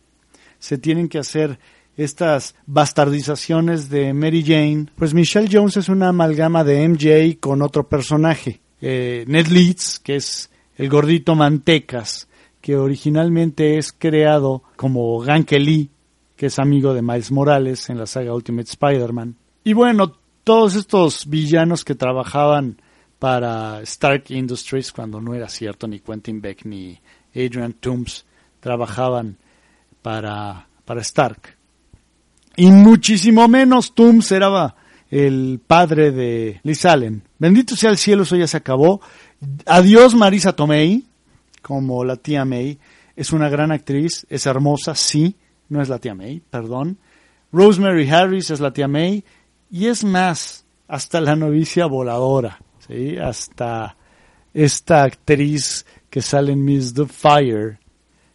se 0.60 0.78
tienen 0.78 1.10
que 1.10 1.18
hacer 1.18 1.58
estas 1.98 2.54
bastardizaciones 2.68 3.90
de 3.90 4.14
Mary 4.14 4.44
Jane, 4.46 4.86
pues 4.96 5.16
Michelle 5.16 5.50
Jones 5.52 5.78
es 5.78 5.90
una 5.90 6.10
amalgama 6.10 6.64
de 6.64 6.88
MJ 6.88 7.40
con 7.40 7.64
otro 7.64 7.90
personaje, 7.90 8.62
eh, 8.82 9.26
Ned 9.28 9.48
Leeds, 9.48 9.98
que 9.98 10.18
es 10.18 10.52
el 10.80 10.88
gordito 10.88 11.36
Mantecas, 11.36 12.30
que 12.62 12.78
originalmente 12.78 13.78
es 13.78 13.92
creado 13.92 14.64
como 14.78 15.20
Ganke 15.20 15.60
Lee, 15.60 15.90
que 16.38 16.46
es 16.46 16.58
amigo 16.58 16.94
de 16.94 17.02
Miles 17.02 17.34
Morales 17.34 17.90
en 17.90 17.98
la 17.98 18.06
saga 18.06 18.34
Ultimate 18.34 18.70
Spider-Man. 18.70 19.36
Y 19.66 19.74
bueno, 19.74 20.16
todos 20.46 20.76
estos 20.76 21.30
villanos 21.30 21.84
que 21.84 21.96
trabajaban 21.96 22.82
para 23.20 23.82
Stark 23.82 24.24
Industries 24.30 24.94
cuando 24.94 25.20
no 25.20 25.36
era 25.36 25.50
cierto, 25.50 25.86
ni 25.86 26.00
Quentin 26.00 26.40
Beck 26.40 26.64
ni 26.64 26.98
Adrian 27.36 27.74
Toombs 27.74 28.26
trabajaban 28.62 29.36
para, 30.02 30.70
para 30.86 31.02
Stark. 31.02 31.58
Y 32.56 32.72
muchísimo 32.72 33.50
menos 33.50 33.94
Toombs 33.94 34.32
era 34.32 34.76
el 35.12 35.60
padre 35.66 36.12
de 36.12 36.62
Liz 36.64 36.86
Allen. 36.86 37.24
Bendito 37.38 37.76
sea 37.76 37.90
el 37.90 37.98
cielo, 37.98 38.24
eso 38.24 38.38
ya 38.38 38.48
se 38.48 38.58
acabó. 38.58 39.02
Adiós 39.66 40.16
Marisa 40.16 40.54
Tomei 40.54 41.06
como 41.62 42.04
la 42.04 42.16
tía 42.16 42.46
May. 42.46 42.80
Es 43.16 43.32
una 43.32 43.50
gran 43.50 43.72
actriz, 43.72 44.26
es 44.30 44.46
hermosa, 44.46 44.96
sí, 44.96 45.36
no 45.68 45.82
es 45.82 45.90
la 45.90 46.00
tía 46.00 46.16
May, 46.16 46.42
perdón. 46.50 46.98
Rosemary 47.52 48.10
Harris 48.10 48.50
es 48.52 48.60
la 48.60 48.72
tía 48.72 48.88
May. 48.88 49.24
Y 49.72 49.88
es 49.88 50.04
más, 50.04 50.66
hasta 50.88 51.22
la 51.22 51.36
novicia 51.36 51.86
voladora, 51.86 52.60
¿sí? 52.88 53.18
hasta 53.18 53.96
esta 54.54 55.04
actriz 55.04 55.86
que 56.10 56.22
sale 56.22 56.54
en 56.54 56.64
Miss 56.64 56.94
the 56.94 57.06
Fire, 57.06 57.80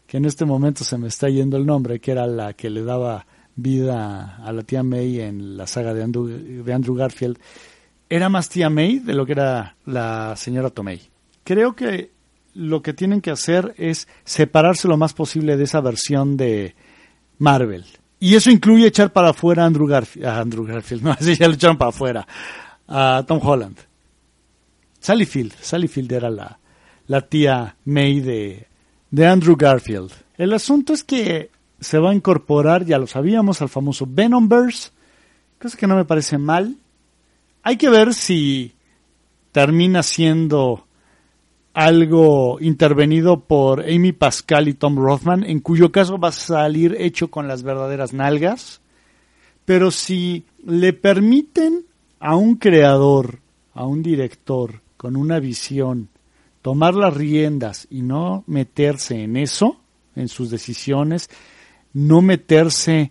que 0.06 0.18
en 0.18 0.26
este 0.26 0.44
momento 0.44 0.84
se 0.84 0.96
me 0.96 1.08
está 1.08 1.28
yendo 1.28 1.56
el 1.56 1.66
nombre, 1.66 1.98
que 1.98 2.12
era 2.12 2.26
la 2.26 2.52
que 2.52 2.70
le 2.70 2.84
daba 2.84 3.26
vida 3.56 4.36
a 4.36 4.52
la 4.52 4.62
tía 4.62 4.82
May 4.82 5.20
en 5.20 5.56
la 5.56 5.66
saga 5.66 5.92
de 5.92 6.04
Andrew, 6.04 6.26
de 6.26 6.72
Andrew 6.72 6.94
Garfield, 6.94 7.38
era 8.14 8.28
más 8.28 8.48
tía 8.48 8.70
May 8.70 9.00
de 9.00 9.12
lo 9.12 9.26
que 9.26 9.32
era 9.32 9.74
la 9.86 10.36
señora 10.36 10.70
Tomei. 10.70 11.00
Creo 11.42 11.74
que 11.74 12.12
lo 12.54 12.80
que 12.80 12.94
tienen 12.94 13.20
que 13.20 13.32
hacer 13.32 13.74
es 13.76 14.06
separarse 14.24 14.86
lo 14.86 14.96
más 14.96 15.14
posible 15.14 15.56
de 15.56 15.64
esa 15.64 15.80
versión 15.80 16.36
de 16.36 16.76
Marvel. 17.38 17.84
Y 18.20 18.36
eso 18.36 18.52
incluye 18.52 18.86
echar 18.86 19.12
para 19.12 19.30
afuera 19.30 19.64
a 19.64 19.66
Andrew 19.66 19.88
Garfield. 19.88 20.26
A 20.26 20.38
Andrew 20.40 20.64
Garfield, 20.64 21.02
no, 21.04 21.10
así 21.10 21.34
ya 21.34 21.48
lo 21.48 21.54
echaron 21.54 21.76
para 21.76 21.88
afuera. 21.88 22.26
A 22.86 23.24
Tom 23.26 23.40
Holland. 23.42 23.78
Sally 25.00 25.26
Field. 25.26 25.52
Sally 25.60 25.88
Field 25.88 26.12
era 26.12 26.30
la, 26.30 26.60
la 27.08 27.20
tía 27.22 27.76
May 27.84 28.20
de, 28.20 28.68
de 29.10 29.26
Andrew 29.26 29.56
Garfield. 29.56 30.12
El 30.36 30.52
asunto 30.52 30.92
es 30.92 31.02
que 31.02 31.50
se 31.80 31.98
va 31.98 32.12
a 32.12 32.14
incorporar, 32.14 32.84
ya 32.84 32.98
lo 32.98 33.08
sabíamos, 33.08 33.60
al 33.60 33.68
famoso 33.68 34.06
Venomverse, 34.08 34.90
cosa 35.60 35.76
que 35.76 35.88
no 35.88 35.96
me 35.96 36.04
parece 36.04 36.38
mal. 36.38 36.76
Hay 37.66 37.78
que 37.78 37.88
ver 37.88 38.12
si 38.12 38.74
termina 39.50 40.02
siendo 40.02 40.86
algo 41.72 42.58
intervenido 42.60 43.40
por 43.40 43.80
Amy 43.88 44.12
Pascal 44.12 44.68
y 44.68 44.74
Tom 44.74 44.98
Rothman, 44.98 45.44
en 45.44 45.60
cuyo 45.60 45.90
caso 45.90 46.18
va 46.18 46.28
a 46.28 46.32
salir 46.32 46.94
hecho 47.00 47.30
con 47.30 47.48
las 47.48 47.62
verdaderas 47.62 48.12
nalgas. 48.12 48.82
Pero 49.64 49.90
si 49.90 50.44
le 50.62 50.92
permiten 50.92 51.86
a 52.20 52.36
un 52.36 52.56
creador, 52.56 53.40
a 53.72 53.86
un 53.86 54.02
director 54.02 54.82
con 54.98 55.16
una 55.16 55.40
visión, 55.40 56.10
tomar 56.60 56.92
las 56.92 57.14
riendas 57.14 57.86
y 57.88 58.02
no 58.02 58.44
meterse 58.46 59.22
en 59.22 59.38
eso, 59.38 59.80
en 60.14 60.28
sus 60.28 60.50
decisiones, 60.50 61.30
no 61.94 62.20
meterse 62.20 63.10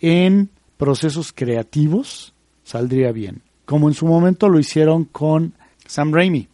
en 0.00 0.50
procesos 0.76 1.32
creativos, 1.32 2.34
saldría 2.64 3.12
bien. 3.12 3.42
Como 3.64 3.88
en 3.88 3.94
su 3.94 4.06
momento 4.06 4.48
lo 4.48 4.58
hicieron 4.58 5.04
con 5.04 5.54
Sam 5.86 6.12
Raimi. 6.12 6.48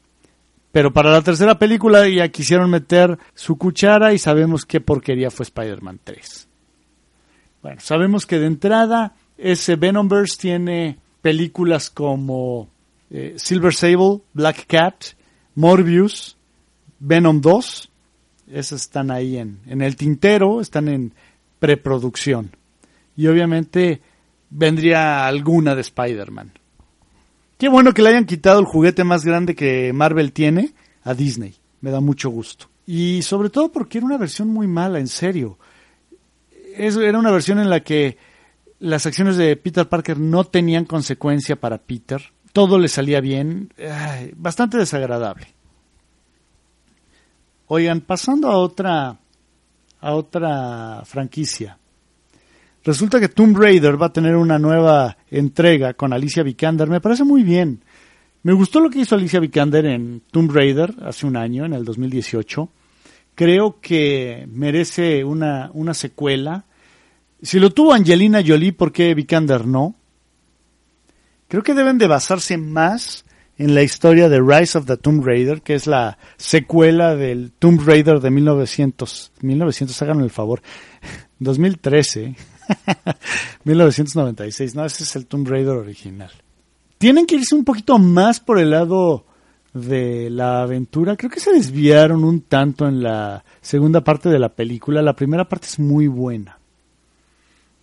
Pero 0.72 0.92
para 0.92 1.10
la 1.10 1.22
tercera 1.22 1.58
película 1.58 2.06
ya 2.08 2.28
quisieron 2.28 2.70
meter 2.70 3.18
su 3.34 3.56
cuchara 3.56 4.12
y 4.12 4.18
sabemos 4.18 4.66
qué 4.66 4.80
porquería 4.80 5.30
fue 5.30 5.44
Spider-Man 5.44 6.00
3. 6.04 6.48
Bueno, 7.62 7.80
sabemos 7.80 8.26
que 8.26 8.38
de 8.38 8.46
entrada 8.46 9.14
ese 9.36 9.76
Venomverse 9.76 10.36
tiene 10.38 10.98
películas 11.22 11.90
como 11.90 12.68
eh, 13.10 13.34
Silver 13.36 13.74
Sable, 13.74 14.20
Black 14.34 14.66
Cat, 14.66 15.04
Morbius, 15.54 16.36
Venom 16.98 17.40
2. 17.40 17.90
Esas 18.52 18.82
están 18.82 19.10
ahí 19.10 19.38
en, 19.38 19.60
en 19.66 19.82
el 19.82 19.96
tintero, 19.96 20.60
están 20.60 20.88
en 20.88 21.12
preproducción. 21.58 22.50
Y 23.16 23.26
obviamente 23.26 24.00
vendría 24.50 25.26
alguna 25.26 25.74
de 25.74 25.80
Spider-Man. 25.82 26.52
Qué 27.58 27.68
bueno 27.68 27.92
que 27.92 28.02
le 28.02 28.10
hayan 28.10 28.24
quitado 28.24 28.60
el 28.60 28.66
juguete 28.66 29.02
más 29.02 29.24
grande 29.24 29.56
que 29.56 29.92
Marvel 29.92 30.32
tiene 30.32 30.72
a 31.02 31.12
Disney. 31.12 31.56
Me 31.80 31.90
da 31.90 32.00
mucho 32.00 32.30
gusto. 32.30 32.66
Y 32.86 33.22
sobre 33.22 33.50
todo 33.50 33.72
porque 33.72 33.98
era 33.98 34.06
una 34.06 34.16
versión 34.16 34.48
muy 34.48 34.68
mala, 34.68 35.00
en 35.00 35.08
serio. 35.08 35.58
era 36.76 37.18
una 37.18 37.32
versión 37.32 37.58
en 37.58 37.68
la 37.68 37.80
que 37.80 38.16
las 38.78 39.06
acciones 39.06 39.36
de 39.36 39.56
Peter 39.56 39.88
Parker 39.88 40.20
no 40.20 40.44
tenían 40.44 40.84
consecuencia 40.84 41.56
para 41.56 41.78
Peter. 41.78 42.22
Todo 42.52 42.78
le 42.78 42.86
salía 42.86 43.20
bien. 43.20 43.72
bastante 44.36 44.78
desagradable. 44.78 45.48
Oigan, 47.66 48.00
pasando 48.00 48.48
a 48.48 48.56
otra 48.56 49.18
a 50.00 50.14
otra 50.14 51.02
franquicia. 51.04 51.78
Resulta 52.88 53.20
que 53.20 53.28
Tomb 53.28 53.54
Raider 53.54 54.00
va 54.00 54.06
a 54.06 54.12
tener 54.14 54.34
una 54.34 54.58
nueva 54.58 55.18
entrega 55.30 55.92
con 55.92 56.14
Alicia 56.14 56.42
Vikander. 56.42 56.88
Me 56.88 57.02
parece 57.02 57.22
muy 57.22 57.42
bien. 57.42 57.84
Me 58.44 58.54
gustó 58.54 58.80
lo 58.80 58.88
que 58.88 59.00
hizo 59.00 59.14
Alicia 59.14 59.40
Vikander 59.40 59.84
en 59.84 60.22
Tomb 60.30 60.50
Raider 60.50 60.94
hace 61.02 61.26
un 61.26 61.36
año, 61.36 61.66
en 61.66 61.74
el 61.74 61.84
2018. 61.84 62.66
Creo 63.34 63.78
que 63.82 64.48
merece 64.50 65.22
una, 65.22 65.70
una 65.74 65.92
secuela. 65.92 66.64
Si 67.42 67.60
lo 67.60 67.74
tuvo 67.74 67.92
Angelina 67.92 68.40
Jolie, 68.42 68.72
¿por 68.72 68.90
qué 68.90 69.12
Vikander 69.12 69.66
no? 69.66 69.94
Creo 71.46 71.62
que 71.62 71.74
deben 71.74 71.98
de 71.98 72.06
basarse 72.06 72.56
más 72.56 73.26
en 73.58 73.74
la 73.74 73.82
historia 73.82 74.30
de 74.30 74.40
Rise 74.40 74.78
of 74.78 74.86
the 74.86 74.96
Tomb 74.96 75.26
Raider, 75.26 75.60
que 75.60 75.74
es 75.74 75.86
la 75.86 76.16
secuela 76.38 77.16
del 77.16 77.52
Tomb 77.52 77.86
Raider 77.86 78.20
de 78.20 78.30
1900. 78.30 79.32
1900, 79.42 80.00
háganme 80.00 80.24
el 80.24 80.30
favor. 80.30 80.62
2013. 81.38 82.34
1996. 83.64 84.74
No, 84.74 84.84
ese 84.84 85.04
es 85.04 85.16
el 85.16 85.26
Tomb 85.26 85.48
Raider 85.48 85.76
original. 85.76 86.30
Tienen 86.98 87.26
que 87.26 87.36
irse 87.36 87.54
un 87.54 87.64
poquito 87.64 87.98
más 87.98 88.40
por 88.40 88.58
el 88.58 88.70
lado 88.70 89.24
de 89.72 90.30
la 90.30 90.62
aventura. 90.62 91.16
Creo 91.16 91.30
que 91.30 91.40
se 91.40 91.52
desviaron 91.52 92.24
un 92.24 92.42
tanto 92.42 92.88
en 92.88 93.02
la 93.02 93.44
segunda 93.60 94.02
parte 94.02 94.28
de 94.28 94.38
la 94.38 94.48
película. 94.48 95.02
La 95.02 95.14
primera 95.14 95.48
parte 95.48 95.66
es 95.66 95.78
muy 95.78 96.08
buena. 96.08 96.58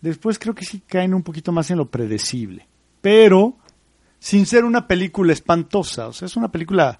Después 0.01 0.37
creo 0.37 0.53
que 0.53 0.65
sí 0.65 0.81
caen 0.85 1.13
un 1.13 1.23
poquito 1.23 1.51
más 1.51 1.71
en 1.71 1.77
lo 1.77 1.89
predecible. 1.89 2.67
Pero 3.01 3.57
sin 4.19 4.45
ser 4.45 4.65
una 4.65 4.87
película 4.87 5.33
espantosa. 5.33 6.07
O 6.07 6.13
sea, 6.13 6.25
es 6.25 6.35
una 6.35 6.51
película, 6.51 6.99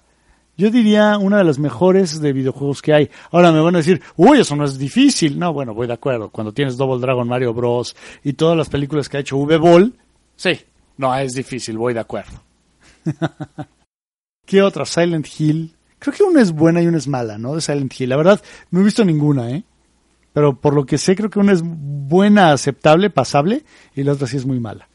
yo 0.56 0.70
diría, 0.70 1.18
una 1.18 1.38
de 1.38 1.44
las 1.44 1.58
mejores 1.58 2.20
de 2.20 2.32
videojuegos 2.32 2.80
que 2.80 2.94
hay. 2.94 3.10
Ahora 3.30 3.52
me 3.52 3.60
van 3.60 3.74
a 3.74 3.78
decir, 3.78 4.00
uy, 4.16 4.40
eso 4.40 4.56
no 4.56 4.64
es 4.64 4.78
difícil. 4.78 5.38
No, 5.38 5.52
bueno, 5.52 5.74
voy 5.74 5.86
de 5.86 5.92
acuerdo. 5.92 6.30
Cuando 6.30 6.52
tienes 6.52 6.76
Double 6.76 7.00
Dragon, 7.00 7.28
Mario 7.28 7.52
Bros. 7.52 7.94
y 8.24 8.32
todas 8.32 8.56
las 8.56 8.68
películas 8.68 9.08
que 9.08 9.18
ha 9.18 9.20
hecho 9.20 9.36
V-Ball, 9.36 9.94
sí, 10.34 10.58
no 10.96 11.14
es 11.14 11.34
difícil, 11.34 11.76
voy 11.76 11.92
de 11.92 12.00
acuerdo. 12.00 12.42
¿Qué 14.46 14.62
otra? 14.62 14.86
Silent 14.86 15.28
Hill. 15.38 15.74
Creo 15.98 16.14
que 16.14 16.22
una 16.22 16.40
es 16.40 16.52
buena 16.52 16.80
y 16.80 16.86
una 16.86 16.98
es 16.98 17.08
mala, 17.08 17.36
¿no? 17.36 17.54
De 17.54 17.60
Silent 17.60 17.92
Hill. 17.98 18.08
La 18.08 18.16
verdad, 18.16 18.40
no 18.70 18.80
he 18.80 18.84
visto 18.84 19.04
ninguna, 19.04 19.50
¿eh? 19.50 19.64
Pero 20.32 20.58
por 20.58 20.74
lo 20.74 20.86
que 20.86 20.98
sé, 20.98 21.16
creo 21.16 21.30
que 21.30 21.38
una 21.38 21.52
es 21.52 21.62
buena, 21.64 22.52
aceptable, 22.52 23.10
pasable, 23.10 23.64
y 23.94 24.02
la 24.02 24.12
otra 24.12 24.26
sí 24.26 24.36
es 24.36 24.46
muy 24.46 24.60
mala. 24.60 24.88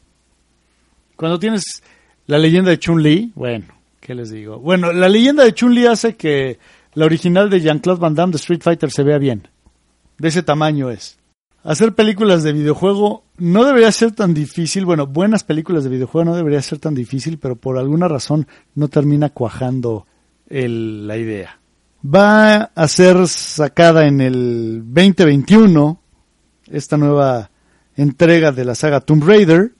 Cuando 1.16 1.38
tienes 1.38 1.82
la 2.26 2.38
leyenda 2.38 2.70
de 2.70 2.78
Chun-Li, 2.78 3.32
bueno, 3.34 3.66
¿qué 4.02 4.14
les 4.14 4.30
digo? 4.30 4.58
Bueno, 4.58 4.92
la 4.92 5.08
leyenda 5.08 5.44
de 5.44 5.54
Chun-Li 5.54 5.86
hace 5.86 6.16
que 6.16 6.58
la 6.94 7.06
original 7.06 7.48
de 7.48 7.60
Jean-Claude 7.60 8.00
Van 8.00 8.14
Damme 8.14 8.32
de 8.32 8.36
Street 8.36 8.60
Fighter 8.60 8.90
se 8.90 9.04
vea 9.04 9.16
bien. 9.18 9.48
De 10.18 10.28
ese 10.28 10.42
tamaño 10.42 10.90
es. 10.90 11.18
Hacer 11.62 11.94
películas 11.94 12.42
de 12.42 12.52
videojuego 12.52 13.22
no 13.38 13.64
debería 13.64 13.92
ser 13.92 14.10
tan 14.10 14.34
difícil. 14.34 14.84
Bueno, 14.84 15.06
buenas 15.06 15.44
películas 15.44 15.84
de 15.84 15.90
videojuego 15.90 16.30
no 16.30 16.36
debería 16.36 16.60
ser 16.60 16.80
tan 16.80 16.94
difícil, 16.94 17.38
pero 17.38 17.54
por 17.54 17.78
alguna 17.78 18.08
razón 18.08 18.48
no 18.74 18.88
termina 18.88 19.30
cuajando 19.30 20.06
la 20.48 21.16
idea. 21.16 21.60
Va 22.04 22.72
a 22.74 22.88
ser 22.88 23.28
sacada 23.28 24.08
en 24.08 24.20
el 24.20 24.82
2021 24.84 26.00
esta 26.66 26.96
nueva 26.96 27.50
entrega 27.94 28.50
de 28.50 28.64
la 28.64 28.74
saga 28.74 29.00
Tomb 29.00 29.22
Raider 29.24 29.72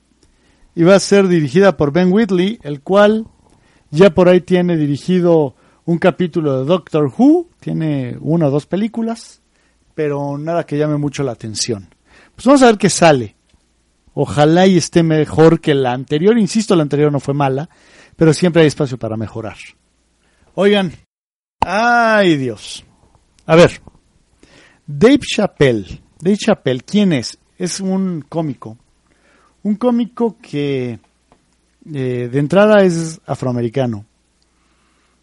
y 0.77 0.85
va 0.85 0.95
a 0.95 1.01
ser 1.01 1.27
dirigida 1.27 1.77
por 1.77 1.93
Ben 1.93 2.13
Whitley, 2.13 2.61
el 2.63 2.81
cual 2.81 3.27
ya 3.93 4.11
por 4.11 4.29
ahí 4.29 4.41
tiene 4.41 4.77
dirigido 4.77 5.55
un 5.85 5.99
capítulo 5.99 6.59
de 6.59 6.65
Doctor 6.65 7.13
Who, 7.17 7.49
tiene 7.61 8.17
una 8.21 8.49
o 8.49 8.51
dos 8.51 8.67
películas, 8.67 9.43
pero 9.95 10.39
nada 10.39 10.67
que 10.67 10.79
llame 10.79 10.97
mucho 10.97 11.23
la 11.23 11.33
atención. 11.33 11.95
Pues 12.35 12.47
vamos 12.47 12.63
a 12.63 12.67
ver 12.67 12.79
qué 12.79 12.91
sale. 12.91 13.37
Ojalá 14.15 14.67
y 14.67 14.77
esté 14.77 15.03
mejor 15.03 15.61
que 15.61 15.75
la 15.75 15.93
anterior, 15.93 16.37
insisto, 16.39 16.75
la 16.75 16.83
anterior 16.83 17.13
no 17.13 17.21
fue 17.21 17.35
mala, 17.35 17.69
pero 18.17 18.33
siempre 18.33 18.63
hay 18.63 18.69
espacio 18.69 18.99
para 18.99 19.17
mejorar. 19.17 19.57
Oigan, 20.55 20.93
ay 21.61 22.37
Dios. 22.37 22.85
A 23.47 23.57
ver, 23.57 23.81
Dave 24.87 25.21
Chappelle, 25.21 26.03
Dave 26.21 26.37
Chappelle, 26.37 26.81
¿quién 26.83 27.13
es? 27.13 27.39
Es 27.59 27.81
un 27.81 28.25
cómico 28.29 28.79
un 29.63 29.77
cómico 29.77 30.39
que 30.41 30.99
eh, 31.85 32.29
de 32.31 32.39
entrada 32.39 32.83
es 32.83 33.21
afroamericano, 33.27 34.07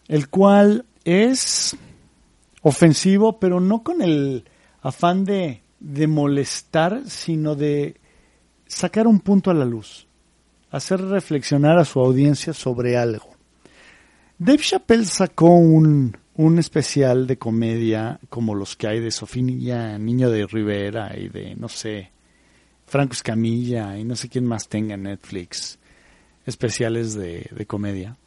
el 0.07 0.27
cual 0.27 0.85
es 1.05 1.77
ofensivo, 2.61 3.39
pero 3.39 3.61
no 3.61 3.81
con 3.83 4.01
el 4.01 4.43
afán 4.81 5.23
de, 5.23 5.61
molestar, 6.07 7.03
sino 7.05 7.55
de 7.55 7.95
sacar 8.67 9.07
un 9.07 9.21
punto 9.21 9.51
a 9.51 9.53
la 9.53 9.63
luz, 9.63 10.07
hacer 10.69 11.01
reflexionar 11.01 11.77
a 11.77 11.85
su 11.85 11.99
audiencia 12.01 12.51
sobre 12.51 12.97
algo. 12.97 13.29
Dave 14.37 14.59
Chappelle 14.59 15.05
sacó 15.05 15.55
un, 15.55 16.17
un 16.35 16.59
especial 16.59 17.25
de 17.25 17.37
comedia 17.37 18.19
como 18.29 18.53
los 18.53 18.75
que 18.75 18.87
hay 18.87 18.99
de 18.99 19.11
Sofía 19.11 19.97
Niño 19.97 20.29
de 20.29 20.45
Rivera 20.45 21.17
y 21.17 21.29
de, 21.29 21.55
no 21.55 21.69
sé, 21.69 22.11
Franco 22.85 23.13
Escamilla 23.13 23.97
y 23.97 24.03
no 24.03 24.15
sé 24.15 24.27
quién 24.27 24.45
más 24.45 24.67
tenga 24.67 24.95
en 24.95 25.03
Netflix 25.03 25.78
especiales 26.45 27.13
de, 27.13 27.49
de 27.55 27.65
comedia. 27.65 28.17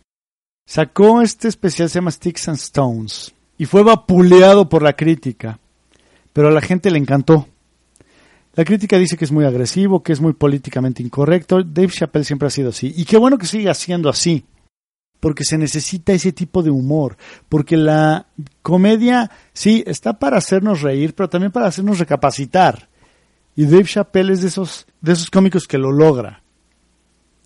Sacó 0.66 1.22
este 1.22 1.48
especial, 1.48 1.88
se 1.88 1.96
llama 1.96 2.10
Sticks 2.10 2.48
and 2.48 2.58
Stones, 2.58 3.34
y 3.58 3.66
fue 3.66 3.82
vapuleado 3.82 4.68
por 4.68 4.82
la 4.82 4.94
crítica, 4.94 5.58
pero 6.32 6.48
a 6.48 6.52
la 6.52 6.60
gente 6.60 6.90
le 6.90 6.98
encantó. 6.98 7.48
La 8.54 8.64
crítica 8.64 8.98
dice 8.98 9.16
que 9.16 9.24
es 9.24 9.32
muy 9.32 9.44
agresivo, 9.44 10.02
que 10.02 10.12
es 10.12 10.20
muy 10.20 10.34
políticamente 10.34 11.02
incorrecto. 11.02 11.62
Dave 11.62 11.88
Chappelle 11.88 12.24
siempre 12.24 12.48
ha 12.48 12.50
sido 12.50 12.68
así. 12.68 12.92
Y 12.94 13.06
qué 13.06 13.16
bueno 13.16 13.38
que 13.38 13.46
siga 13.46 13.72
siendo 13.72 14.10
así 14.10 14.44
porque 15.22 15.44
se 15.44 15.56
necesita 15.56 16.12
ese 16.12 16.32
tipo 16.32 16.64
de 16.64 16.70
humor, 16.70 17.16
porque 17.48 17.76
la 17.76 18.26
comedia 18.60 19.30
sí 19.52 19.84
está 19.86 20.18
para 20.18 20.38
hacernos 20.38 20.82
reír, 20.82 21.14
pero 21.14 21.28
también 21.28 21.52
para 21.52 21.68
hacernos 21.68 22.00
recapacitar. 22.00 22.88
Y 23.54 23.66
Dave 23.66 23.84
Chappelle 23.84 24.32
es 24.32 24.42
de 24.42 24.48
esos 24.48 24.84
de 25.00 25.12
esos 25.12 25.30
cómicos 25.30 25.68
que 25.68 25.78
lo 25.78 25.92
logra. 25.92 26.41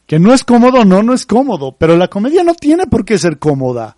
Que 0.07 0.19
no 0.19 0.33
es 0.33 0.45
cómodo, 0.45 0.85
no, 0.85 1.03
no 1.03 1.12
es 1.12 1.27
cómodo, 1.27 1.77
pero 1.77 1.97
la 1.97 2.09
comedia 2.09 2.45
no 2.45 2.55
tiene 2.55 2.87
por 2.87 3.05
qué 3.05 3.19
ser 3.19 3.38
cómoda. 3.38 3.97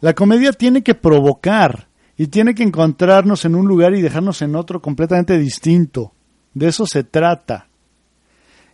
La 0.00 0.14
comedia 0.14 0.52
tiene 0.52 0.82
que 0.82 0.94
provocar 0.94 1.88
y 2.16 2.26
tiene 2.26 2.54
que 2.54 2.62
encontrarnos 2.62 3.44
en 3.44 3.54
un 3.54 3.66
lugar 3.66 3.94
y 3.94 4.02
dejarnos 4.02 4.42
en 4.42 4.56
otro 4.56 4.82
completamente 4.82 5.38
distinto. 5.38 6.12
De 6.52 6.68
eso 6.68 6.84
se 6.86 7.04
trata. 7.04 7.68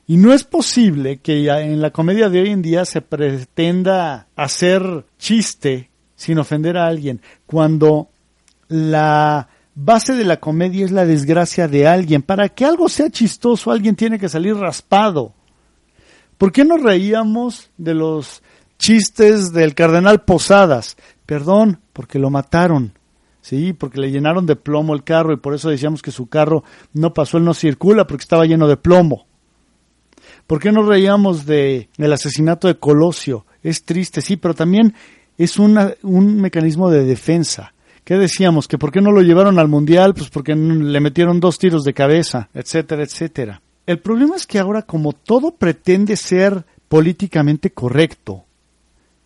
Y 0.06 0.16
no 0.16 0.32
es 0.32 0.44
posible 0.44 1.18
que 1.18 1.48
en 1.48 1.80
la 1.80 1.90
comedia 1.90 2.28
de 2.28 2.40
hoy 2.40 2.50
en 2.50 2.62
día 2.62 2.84
se 2.84 3.02
pretenda 3.02 4.28
hacer 4.36 5.04
chiste 5.18 5.90
sin 6.14 6.38
ofender 6.38 6.76
a 6.76 6.86
alguien, 6.86 7.20
cuando 7.44 8.08
la 8.68 9.48
base 9.74 10.14
de 10.14 10.24
la 10.24 10.38
comedia 10.38 10.84
es 10.84 10.90
la 10.90 11.04
desgracia 11.04 11.68
de 11.68 11.86
alguien. 11.86 12.22
Para 12.22 12.48
que 12.48 12.64
algo 12.64 12.88
sea 12.88 13.10
chistoso, 13.10 13.70
alguien 13.70 13.94
tiene 13.94 14.18
que 14.18 14.28
salir 14.28 14.56
raspado. 14.56 15.35
¿Por 16.38 16.52
qué 16.52 16.64
nos 16.64 16.82
reíamos 16.82 17.70
de 17.78 17.94
los 17.94 18.42
chistes 18.78 19.52
del 19.52 19.74
cardenal 19.74 20.22
Posadas? 20.22 20.96
Perdón, 21.24 21.80
porque 21.92 22.18
lo 22.18 22.30
mataron. 22.30 22.92
Sí, 23.40 23.72
porque 23.72 24.00
le 24.00 24.10
llenaron 24.10 24.44
de 24.44 24.56
plomo 24.56 24.94
el 24.94 25.04
carro 25.04 25.32
y 25.32 25.36
por 25.36 25.54
eso 25.54 25.70
decíamos 25.70 26.02
que 26.02 26.10
su 26.10 26.26
carro 26.26 26.64
no 26.92 27.14
pasó, 27.14 27.38
él 27.38 27.44
no 27.44 27.54
circula 27.54 28.06
porque 28.06 28.22
estaba 28.22 28.44
lleno 28.44 28.66
de 28.66 28.76
plomo. 28.76 29.26
¿Por 30.46 30.60
qué 30.60 30.72
nos 30.72 30.86
reíamos 30.86 31.46
de 31.46 31.88
el 31.96 32.12
asesinato 32.12 32.68
de 32.68 32.78
Colosio? 32.78 33.46
Es 33.62 33.84
triste, 33.84 34.20
sí, 34.20 34.36
pero 34.36 34.54
también 34.54 34.94
es 35.38 35.58
un 35.58 36.40
mecanismo 36.40 36.90
de 36.90 37.04
defensa. 37.04 37.72
¿Qué 38.04 38.16
decíamos? 38.16 38.68
¿Que 38.68 38.78
por 38.78 38.92
qué 38.92 39.00
no 39.00 39.10
lo 39.10 39.22
llevaron 39.22 39.58
al 39.58 39.68
Mundial? 39.68 40.14
Pues 40.14 40.28
porque 40.30 40.54
le 40.54 41.00
metieron 41.00 41.40
dos 41.40 41.58
tiros 41.58 41.82
de 41.82 41.94
cabeza, 41.94 42.48
etcétera, 42.54 43.02
etcétera. 43.02 43.62
El 43.86 44.00
problema 44.00 44.36
es 44.36 44.46
que 44.46 44.58
ahora 44.58 44.82
como 44.82 45.12
todo 45.12 45.52
pretende 45.52 46.16
ser 46.16 46.64
políticamente 46.88 47.70
correcto, 47.70 48.44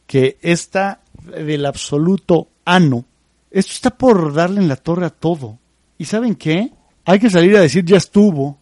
que 0.07 0.39
está 0.43 1.01
del 1.25 1.65
absoluto 1.67 2.49
ano, 2.65 3.05
esto 3.51 3.73
está 3.73 3.91
por 3.91 4.33
darle 4.33 4.61
en 4.61 4.69
la 4.69 4.77
torre 4.77 5.07
a 5.07 5.11
todo. 5.11 5.59
¿Y 5.99 6.05
saben 6.05 6.35
qué? 6.35 6.73
Hay 7.05 7.19
que 7.19 7.31
salir 7.31 7.57
a 7.57 7.61
decir 7.61 7.85
ya 7.85 7.97
estuvo, 7.97 8.59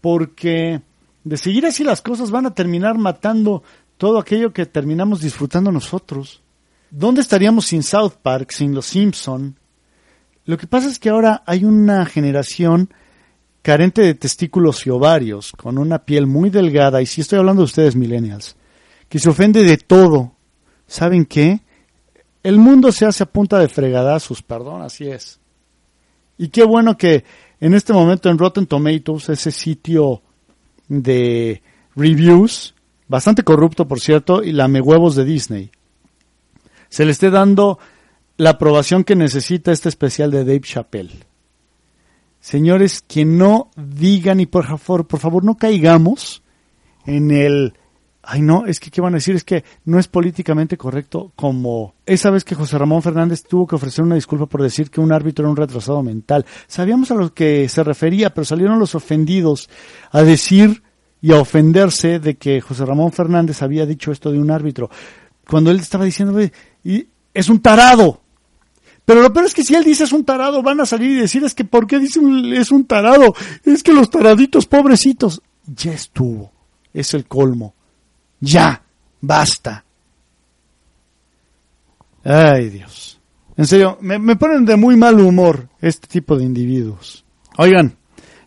porque 0.00 0.80
de 1.24 1.36
seguir 1.36 1.66
así 1.66 1.84
las 1.84 2.00
cosas 2.00 2.30
van 2.30 2.46
a 2.46 2.54
terminar 2.54 2.96
matando 2.96 3.62
todo 3.98 4.18
aquello 4.18 4.52
que 4.52 4.66
terminamos 4.66 5.20
disfrutando 5.20 5.72
nosotros. 5.72 6.42
¿Dónde 6.90 7.22
estaríamos 7.22 7.66
sin 7.66 7.82
South 7.82 8.14
Park, 8.22 8.52
sin 8.52 8.74
Los 8.74 8.86
Simpson? 8.86 9.56
Lo 10.44 10.58
que 10.58 10.66
pasa 10.66 10.88
es 10.88 10.98
que 10.98 11.08
ahora 11.08 11.42
hay 11.46 11.64
una 11.64 12.04
generación 12.06 12.90
carente 13.64 14.02
de 14.02 14.14
testículos 14.14 14.86
y 14.86 14.90
ovarios, 14.90 15.52
con 15.52 15.78
una 15.78 16.04
piel 16.04 16.26
muy 16.26 16.50
delgada, 16.50 17.00
y 17.00 17.06
si 17.06 17.22
estoy 17.22 17.38
hablando 17.38 17.62
de 17.62 17.64
ustedes 17.64 17.96
millennials, 17.96 18.56
que 19.08 19.18
se 19.18 19.30
ofende 19.30 19.64
de 19.64 19.78
todo. 19.78 20.32
¿Saben 20.86 21.24
qué? 21.24 21.60
El 22.42 22.58
mundo 22.58 22.92
se 22.92 23.06
hace 23.06 23.22
a 23.22 23.32
punta 23.32 23.58
de 23.58 23.68
fregadazos, 23.68 24.42
perdón, 24.42 24.82
así 24.82 25.08
es. 25.08 25.40
Y 26.36 26.48
qué 26.48 26.62
bueno 26.62 26.98
que 26.98 27.24
en 27.58 27.72
este 27.72 27.94
momento 27.94 28.28
en 28.28 28.36
Rotten 28.36 28.66
Tomatoes, 28.66 29.30
ese 29.30 29.50
sitio 29.50 30.20
de 30.88 31.62
reviews, 31.96 32.74
bastante 33.08 33.44
corrupto 33.44 33.88
por 33.88 33.98
cierto, 33.98 34.42
y 34.42 34.52
lame 34.52 34.82
huevos 34.82 35.16
de 35.16 35.24
Disney. 35.24 35.70
Se 36.90 37.06
le 37.06 37.12
esté 37.12 37.30
dando 37.30 37.78
la 38.36 38.50
aprobación 38.50 39.04
que 39.04 39.16
necesita 39.16 39.72
este 39.72 39.88
especial 39.88 40.30
de 40.30 40.44
Dave 40.44 40.60
Chappelle. 40.60 41.24
Señores, 42.44 43.02
que 43.08 43.24
no 43.24 43.70
digan 43.74 44.38
y 44.38 44.44
por 44.44 44.66
favor, 44.66 45.06
por 45.06 45.18
favor 45.18 45.44
no 45.44 45.56
caigamos 45.56 46.42
en 47.06 47.30
el 47.30 47.72
ay 48.22 48.42
no, 48.42 48.66
es 48.66 48.80
que 48.80 48.90
qué 48.90 49.00
van 49.00 49.14
a 49.14 49.16
decir, 49.16 49.34
es 49.34 49.44
que 49.44 49.64
no 49.86 49.98
es 49.98 50.08
políticamente 50.08 50.76
correcto 50.76 51.32
como 51.36 51.94
esa 52.04 52.28
vez 52.28 52.44
que 52.44 52.54
José 52.54 52.76
Ramón 52.76 53.00
Fernández 53.00 53.44
tuvo 53.44 53.66
que 53.66 53.76
ofrecer 53.76 54.04
una 54.04 54.16
disculpa 54.16 54.44
por 54.44 54.60
decir 54.60 54.90
que 54.90 55.00
un 55.00 55.10
árbitro 55.10 55.44
era 55.44 55.52
un 55.52 55.56
retrasado 55.56 56.02
mental. 56.02 56.44
Sabíamos 56.66 57.10
a 57.10 57.14
lo 57.14 57.32
que 57.32 57.66
se 57.70 57.82
refería, 57.82 58.34
pero 58.34 58.44
salieron 58.44 58.78
los 58.78 58.94
ofendidos 58.94 59.70
a 60.10 60.20
decir 60.20 60.82
y 61.22 61.32
a 61.32 61.40
ofenderse 61.40 62.20
de 62.20 62.34
que 62.34 62.60
José 62.60 62.84
Ramón 62.84 63.12
Fernández 63.12 63.62
había 63.62 63.86
dicho 63.86 64.12
esto 64.12 64.30
de 64.30 64.38
un 64.38 64.50
árbitro, 64.50 64.90
cuando 65.48 65.70
él 65.70 65.78
estaba 65.78 66.04
diciendo, 66.04 66.38
y 66.84 67.08
es 67.32 67.48
un 67.48 67.60
tarado. 67.60 68.20
Pero 69.04 69.20
lo 69.20 69.32
peor 69.32 69.46
es 69.46 69.54
que 69.54 69.64
si 69.64 69.74
él 69.74 69.84
dice 69.84 70.04
es 70.04 70.12
un 70.12 70.24
tarado, 70.24 70.62
van 70.62 70.80
a 70.80 70.86
salir 70.86 71.10
y 71.10 71.20
decir 71.20 71.44
es 71.44 71.54
que 71.54 71.64
¿por 71.64 71.86
qué 71.86 71.98
dice 71.98 72.20
es 72.54 72.70
un 72.70 72.86
tarado? 72.86 73.34
Es 73.64 73.82
que 73.82 73.92
los 73.92 74.10
taraditos, 74.10 74.66
pobrecitos. 74.66 75.42
Ya 75.66 75.92
estuvo. 75.92 76.52
Es 76.92 77.12
el 77.14 77.26
colmo. 77.26 77.74
Ya, 78.40 78.82
basta. 79.20 79.84
Ay 82.24 82.70
Dios. 82.70 83.20
En 83.56 83.66
serio, 83.66 83.98
me, 84.00 84.36
ponen 84.36 84.64
de 84.64 84.76
muy 84.76 84.96
mal 84.96 85.20
humor 85.20 85.68
este 85.80 86.08
tipo 86.08 86.36
de 86.36 86.44
individuos. 86.44 87.24
Oigan, 87.56 87.96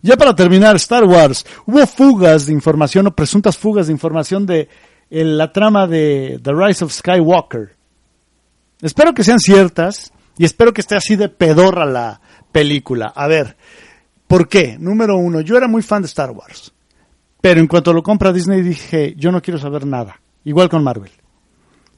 ya 0.02 0.17
para 0.17 0.36
terminar, 0.36 0.76
Star 0.76 1.06
Wars, 1.06 1.46
hubo 1.65 1.86
fugas 1.88 2.48
de 2.48 2.54
información 2.54 3.08
o 3.08 3.15
presuntas 3.15 3.58
fugas 3.58 3.88
de 3.88 3.93
información 3.93 4.46
de 4.46 4.67
la 5.10 5.54
trama 5.54 5.88
de 5.88 6.41
The 6.43 6.52
Rise 6.52 6.84
of 6.84 6.91
Skywalker. 6.91 7.78
Espero 8.82 9.13
que 9.13 9.24
sean 9.24 9.39
ciertas 9.39 10.12
y 10.38 10.45
espero 10.45 10.73
que 10.73 10.82
esté 10.82 10.95
así 10.95 11.15
de 11.15 11.30
pedorra 11.30 11.86
la 11.86 12.21
película. 12.52 13.12
A 13.15 13.28
ver, 13.28 13.58
¿por 14.28 14.47
qué? 14.47 14.78
Número 14.80 15.17
uno, 15.17 15.41
yo 15.41 15.58
era 15.58 15.67
muy 15.67 15.82
fan 15.82 16.04
de 16.04 16.08
Star 16.08 16.32
Wars. 16.32 16.73
Pero 17.41 17.60
en 17.60 17.67
cuanto 17.67 17.93
lo 17.93 18.04
compra 18.04 18.34
Disney 18.34 18.62
dije, 18.62 19.15
yo 19.17 19.32
no 19.32 19.41
quiero 19.41 19.60
saber 19.60 19.86
nada. 19.86 20.19
Igual 20.43 20.69
con 20.69 20.84
Marvel. 20.84 21.12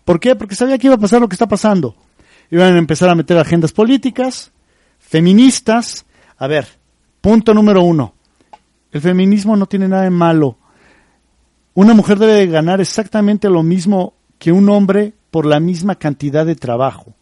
¿Por 0.06 0.20
qué? 0.20 0.36
Porque 0.36 0.56
sabía 0.56 0.78
que 0.78 0.88
iba 0.88 0.96
a 0.96 1.00
pasar 1.00 1.22
lo 1.22 1.28
que 1.28 1.36
está 1.36 1.48
pasando. 1.48 1.96
Iban 2.50 2.76
a 2.76 2.78
empezar 2.78 3.10
a 3.10 3.16
meter 3.16 3.38
agendas 3.38 3.74
políticas, 3.74 4.52
feministas. 4.98 6.06
A 6.38 6.48
ver, 6.48 6.68
punto 7.22 7.54
número 7.54 7.84
uno. 7.84 8.16
El 8.92 9.02
feminismo 9.02 9.56
no 9.56 9.66
tiene 9.66 9.88
nada 9.88 10.04
de 10.04 10.10
malo. 10.10 10.58
Una 11.74 11.94
mujer 11.94 12.18
debe 12.18 12.48
ganar 12.48 12.82
exactamente 12.82 13.50
lo 13.50 13.64
mismo 13.64 14.14
que 14.40 14.52
un 14.52 14.68
hombre 14.70 15.14
por 15.30 15.46
la 15.46 15.60
misma 15.60 15.96
cantidad 15.96 16.46
de 16.46 16.56
trabajo 16.56 17.16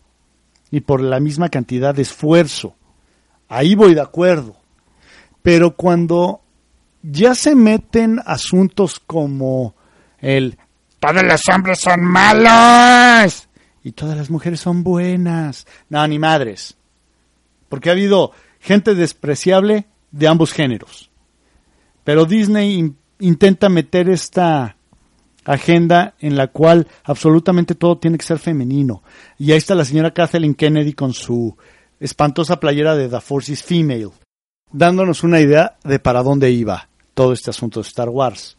y 0.72 0.82
por 0.82 1.02
la 1.02 1.20
misma 1.20 1.50
cantidad 1.50 1.96
de 1.96 2.02
esfuerzo. 2.02 2.76
Ahí 3.48 3.76
voy 3.76 3.94
de 3.94 4.02
acuerdo. 4.02 4.56
Pero 5.42 5.76
cuando 5.76 6.42
ya 7.02 7.36
se 7.36 7.56
meten 7.56 8.20
asuntos 8.26 9.00
como 9.00 9.76
el 10.20 10.58
todos 11.00 11.24
los 11.24 11.42
hombres 11.54 11.80
son 11.80 12.04
malos 12.04 13.48
y 13.84 13.92
todas 13.92 14.18
las 14.18 14.30
mujeres 14.30 14.60
son 14.60 14.84
buenas. 14.84 15.68
No, 15.90 16.06
ni 16.08 16.20
madres. 16.20 16.76
Porque 17.70 17.90
ha 17.90 17.94
habido 17.94 18.32
gente 18.60 18.96
despreciable 18.96 19.86
de 20.12 20.28
ambos 20.28 20.54
géneros. 20.54 21.12
Pero 22.04 22.26
Disney 22.26 22.94
intenta 23.20 23.70
meter 23.70 24.10
esta 24.10 24.77
agenda 25.48 26.14
en 26.20 26.36
la 26.36 26.48
cual 26.48 26.88
absolutamente 27.04 27.74
todo 27.74 27.98
tiene 27.98 28.18
que 28.18 28.26
ser 28.26 28.38
femenino. 28.38 29.02
Y 29.40 29.52
ahí 29.52 29.58
está 29.58 29.74
la 29.74 29.86
señora 29.86 30.14
Kathleen 30.14 30.54
Kennedy 30.54 30.94
con 30.94 31.14
su 31.14 31.58
espantosa 32.00 32.60
playera 32.60 32.96
de 32.96 33.10
The 33.10 33.22
Force 33.22 33.52
is 33.52 33.64
Female, 33.64 34.10
dándonos 34.72 35.24
una 35.24 35.40
idea 35.40 35.78
de 35.84 36.00
para 36.00 36.22
dónde 36.22 36.52
iba 36.52 36.90
todo 37.14 37.34
este 37.34 37.50
asunto 37.50 37.82
de 37.82 37.88
Star 37.88 38.10
Wars. 38.10 38.58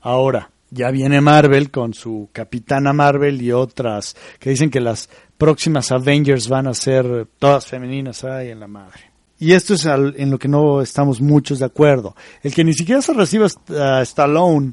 Ahora, 0.00 0.50
ya 0.70 0.90
viene 0.90 1.20
Marvel 1.20 1.70
con 1.70 1.94
su 1.94 2.30
Capitana 2.32 2.92
Marvel 2.92 3.40
y 3.40 3.52
otras 3.52 4.16
que 4.40 4.50
dicen 4.50 4.70
que 4.70 4.80
las 4.80 5.08
próximas 5.38 5.92
Avengers 5.92 6.48
van 6.48 6.66
a 6.66 6.74
ser 6.74 7.28
todas 7.38 7.66
femeninas. 7.66 8.24
Ay, 8.24 8.50
en 8.50 8.60
la 8.60 8.66
madre. 8.66 9.12
Y 9.38 9.52
esto 9.52 9.74
es 9.74 9.84
en 9.84 10.30
lo 10.30 10.38
que 10.38 10.48
no 10.48 10.80
estamos 10.80 11.20
muchos 11.20 11.58
de 11.58 11.66
acuerdo. 11.66 12.16
El 12.42 12.54
que 12.54 12.64
ni 12.64 12.72
siquiera 12.72 13.02
se 13.02 13.12
reciba 13.12 13.46
a 13.78 14.02
Stallone 14.02 14.72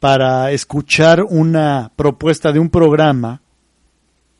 para 0.00 0.52
escuchar 0.52 1.22
una 1.22 1.90
propuesta 1.96 2.52
de 2.52 2.58
un 2.58 2.70
programa 2.70 3.42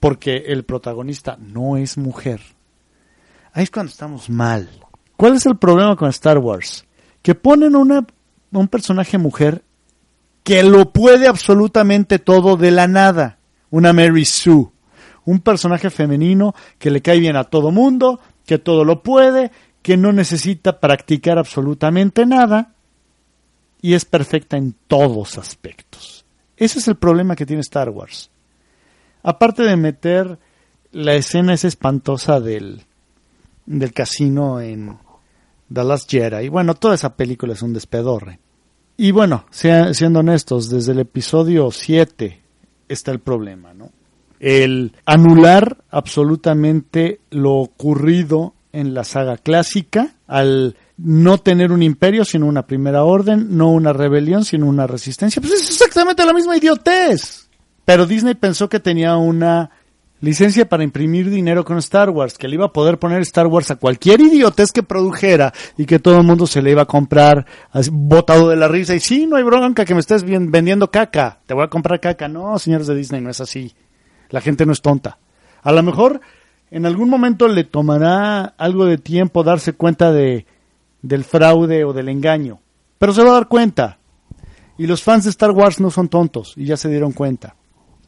porque 0.01 0.45
el 0.47 0.65
protagonista 0.65 1.37
no 1.41 1.77
es 1.77 1.99
mujer, 1.99 2.41
ahí 3.53 3.65
es 3.65 3.71
cuando 3.71 3.91
estamos 3.91 4.31
mal. 4.31 4.69
¿Cuál 5.17 5.35
es 5.35 5.47
el 5.47 5.57
problema 5.57 5.97
con 5.97 6.09
Star 6.11 6.39
Wars? 6.39 6.87
Que 7.23 7.35
ponen 7.35 7.75
una, 7.75 8.07
un 8.53 8.69
personaje 8.69 9.19
mujer 9.19 9.65
que 10.45 10.63
lo 10.63 10.93
puede 10.93 11.27
absolutamente 11.27 12.21
todo 12.21 12.57
de 12.57 12.71
la 12.71 12.87
nada. 12.87 13.39
Una 13.71 13.93
Mary 13.93 14.25
Sue. 14.25 14.69
Un 15.25 15.41
personaje 15.41 15.91
femenino 15.91 16.55
que 16.79 16.91
le 16.91 17.03
cae 17.03 17.19
bien 17.19 17.35
a 17.35 17.45
todo 17.45 17.73
mundo, 17.73 18.21
que 18.47 18.59
todo 18.59 18.85
lo 18.85 19.03
puede, 19.03 19.51
que 19.83 19.97
no 19.97 20.13
necesita 20.13 20.79
practicar 20.79 21.37
absolutamente 21.37 22.25
nada 22.25 22.77
y 23.81 23.95
es 23.95 24.05
perfecta 24.05 24.57
en 24.57 24.75
todos 24.87 25.39
aspectos. 25.39 26.25
Ese 26.57 26.81
es 26.81 26.89
el 26.89 26.97
problema 26.97 27.37
que 27.37 27.47
tiene 27.47 27.61
Star 27.61 27.91
Wars. 27.91 28.31
Aparte 29.23 29.63
de 29.63 29.77
meter 29.77 30.39
la 30.93 31.15
escena 31.15 31.55
esa 31.55 31.69
espantosa 31.69 32.41
del, 32.41 32.83
del 33.67 33.93
casino 33.93 34.61
en 34.61 34.99
The 35.73 35.85
Last 35.85 36.11
Jedi. 36.11 36.49
Bueno, 36.49 36.75
toda 36.75 36.95
esa 36.95 37.15
película 37.15 37.53
es 37.53 37.63
un 37.63 37.75
despedorre. 37.75 38.41
Y 38.97 39.13
bueno, 39.13 39.47
siendo 39.51 40.21
honestos, 40.21 40.69
desde 40.69 40.93
el 40.93 41.01
episodio 41.01 41.71
7 41.71 42.41
está 42.89 43.13
el 43.13 43.21
problema, 43.21 43.73
¿no? 43.75 43.93
El 44.41 44.93
anular 45.05 45.85
absolutamente 45.91 47.21
lo 47.31 47.55
ocurrido 47.55 48.55
en 48.73 48.95
la 48.95 49.05
saga 49.05 49.37
clásica, 49.37 50.17
al 50.27 50.77
no 50.99 51.39
tener 51.39 51.71
un 51.71 51.83
imperio, 51.83 52.25
sino 52.25 52.47
una 52.47 52.67
primera 52.67 53.05
orden, 53.05 53.57
no 53.57 53.71
una 53.71 53.93
rebelión, 53.93 54.45
sino 54.45 54.67
una 54.67 54.87
resistencia. 54.87 55.41
Pues 55.41 55.55
es 55.55 55.71
exactamente 55.71 56.27
la 56.27 56.35
misma 56.35 56.57
idiotez. 56.57 57.49
Pero 57.85 58.05
Disney 58.05 58.35
pensó 58.35 58.69
que 58.69 58.81
tenía 58.81 59.17
una 59.17 59.71
licencia 60.21 60.69
para 60.69 60.83
imprimir 60.83 61.31
dinero 61.31 61.65
con 61.65 61.79
Star 61.79 62.11
Wars, 62.11 62.37
que 62.37 62.49
le 62.49 62.55
iba 62.55 62.67
a 62.67 62.73
poder 62.73 62.99
poner 62.99 63.21
Star 63.23 63.47
Wars 63.47 63.71
a 63.71 63.77
cualquier 63.77 64.21
idiotez 64.21 64.73
que 64.73 64.83
produjera 64.83 65.55
y 65.77 65.87
que 65.87 66.01
todo 66.01 66.19
el 66.19 66.25
mundo 66.25 66.47
se 66.49 66.61
le 66.61 66.73
iba 66.73 66.83
a 66.83 66.87
comprar 66.87 67.47
botado 67.93 68.49
de 68.49 68.57
la 68.57 68.67
risa. 68.67 68.95
Y 68.95 69.01
sí, 69.01 69.27
no 69.27 69.37
hay 69.37 69.45
bronca 69.45 69.85
que 69.85 69.95
me 69.95 70.01
estés 70.01 70.25
vendiendo 70.25 70.91
caca, 70.91 71.39
te 71.47 71.55
voy 71.55 71.65
a 71.65 71.69
comprar 71.69 72.01
caca. 72.01 72.27
No, 72.29 72.59
señores 72.59 72.89
de 72.89 72.97
Disney, 72.97 73.21
no 73.21 73.31
es 73.31 73.41
así. 73.41 73.73
La 74.31 74.41
gente 74.41 74.67
no 74.67 74.73
es 74.73 74.83
tonta. 74.83 75.19
A 75.63 75.71
lo 75.71 75.83
mejor 75.83 76.21
en 76.71 76.85
algún 76.85 77.09
momento 77.09 77.47
le 77.47 77.65
tomará 77.65 78.55
algo 78.59 78.85
de 78.85 78.99
tiempo 78.99 79.45
darse 79.45 79.73
cuenta 79.73 80.13
de, 80.13 80.45
del 81.03 81.25
fraude 81.25 81.85
o 81.85 81.93
del 81.93 82.09
engaño, 82.09 82.61
pero 82.99 83.13
se 83.13 83.23
va 83.23 83.31
a 83.31 83.35
dar 83.35 83.49
cuenta. 83.49 83.99
Y 84.77 84.87
los 84.87 85.03
fans 85.03 85.25
de 85.25 85.31
Star 85.31 85.51
Wars 85.51 85.81
no 85.81 85.91
son 85.91 86.09
tontos 86.09 86.55
y 86.57 86.65
ya 86.65 86.77
se 86.77 86.89
dieron 86.89 87.13
cuenta. 87.13 87.57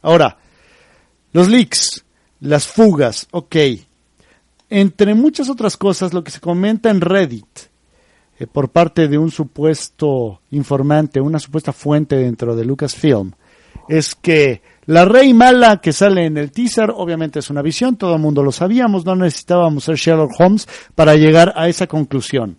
Ahora, 0.03 0.39
los 1.33 1.49
leaks, 1.49 2.05
las 2.41 2.67
fugas, 2.67 3.27
ok. 3.33 3.57
Entre 4.69 5.15
muchas 5.15 5.51
otras 5.51 5.77
cosas, 5.77 6.13
lo 6.15 6.23
que 6.23 6.31
se 6.31 6.41
comenta 6.41 6.91
en 6.91 7.01
Reddit 7.01 7.71
eh, 8.39 8.47
por 8.47 8.71
parte 8.71 9.09
de 9.09 9.19
un 9.19 9.31
supuesto 9.31 10.41
informante, 10.53 11.21
una 11.21 11.39
supuesta 11.39 11.73
fuente 11.73 12.17
dentro 12.17 12.55
de 12.55 12.65
Lucasfilm, 12.65 13.33
es 13.89 14.15
que 14.15 14.63
la 14.87 15.05
rey 15.05 15.35
mala 15.35 15.81
que 15.81 15.93
sale 15.93 16.25
en 16.25 16.37
el 16.37 16.53
teaser, 16.53 16.91
obviamente 16.95 17.41
es 17.41 17.51
una 17.51 17.63
visión, 17.63 17.97
todo 17.97 18.15
el 18.15 18.21
mundo 18.21 18.43
lo 18.43 18.53
sabíamos, 18.53 19.05
no 19.05 19.17
necesitábamos 19.17 19.85
ser 19.85 19.97
Sherlock 19.97 20.33
Holmes 20.39 20.69
para 20.95 21.17
llegar 21.17 21.53
a 21.57 21.69
esa 21.69 21.87
conclusión. 21.87 22.57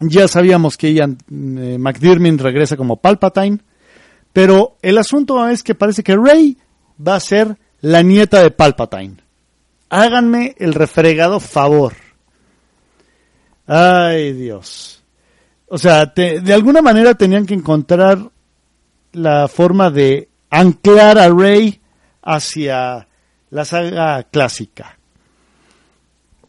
Ya 0.00 0.28
sabíamos 0.28 0.76
que 0.76 0.92
Ian 0.92 1.18
eh, 1.30 1.78
McDermott 1.78 2.40
regresa 2.40 2.76
como 2.76 2.96
Palpatine, 2.96 3.58
pero 4.32 4.76
el 4.82 4.98
asunto 4.98 5.48
es 5.48 5.62
que 5.62 5.74
parece 5.74 6.02
que 6.02 6.16
Rey 6.16 6.56
va 7.06 7.16
a 7.16 7.20
ser 7.20 7.56
la 7.80 8.02
nieta 8.02 8.42
de 8.42 8.50
Palpatine. 8.50 9.16
Háganme 9.88 10.54
el 10.58 10.74
refregado 10.74 11.40
favor. 11.40 11.94
Ay, 13.66 14.32
Dios. 14.32 15.02
O 15.68 15.78
sea, 15.78 16.06
de 16.06 16.54
alguna 16.54 16.82
manera 16.82 17.14
tenían 17.14 17.46
que 17.46 17.54
encontrar 17.54 18.30
la 19.12 19.48
forma 19.48 19.90
de 19.90 20.28
anclar 20.50 21.18
a 21.18 21.28
Rey 21.28 21.80
hacia 22.22 23.08
la 23.50 23.64
saga 23.64 24.22
clásica. 24.24 24.98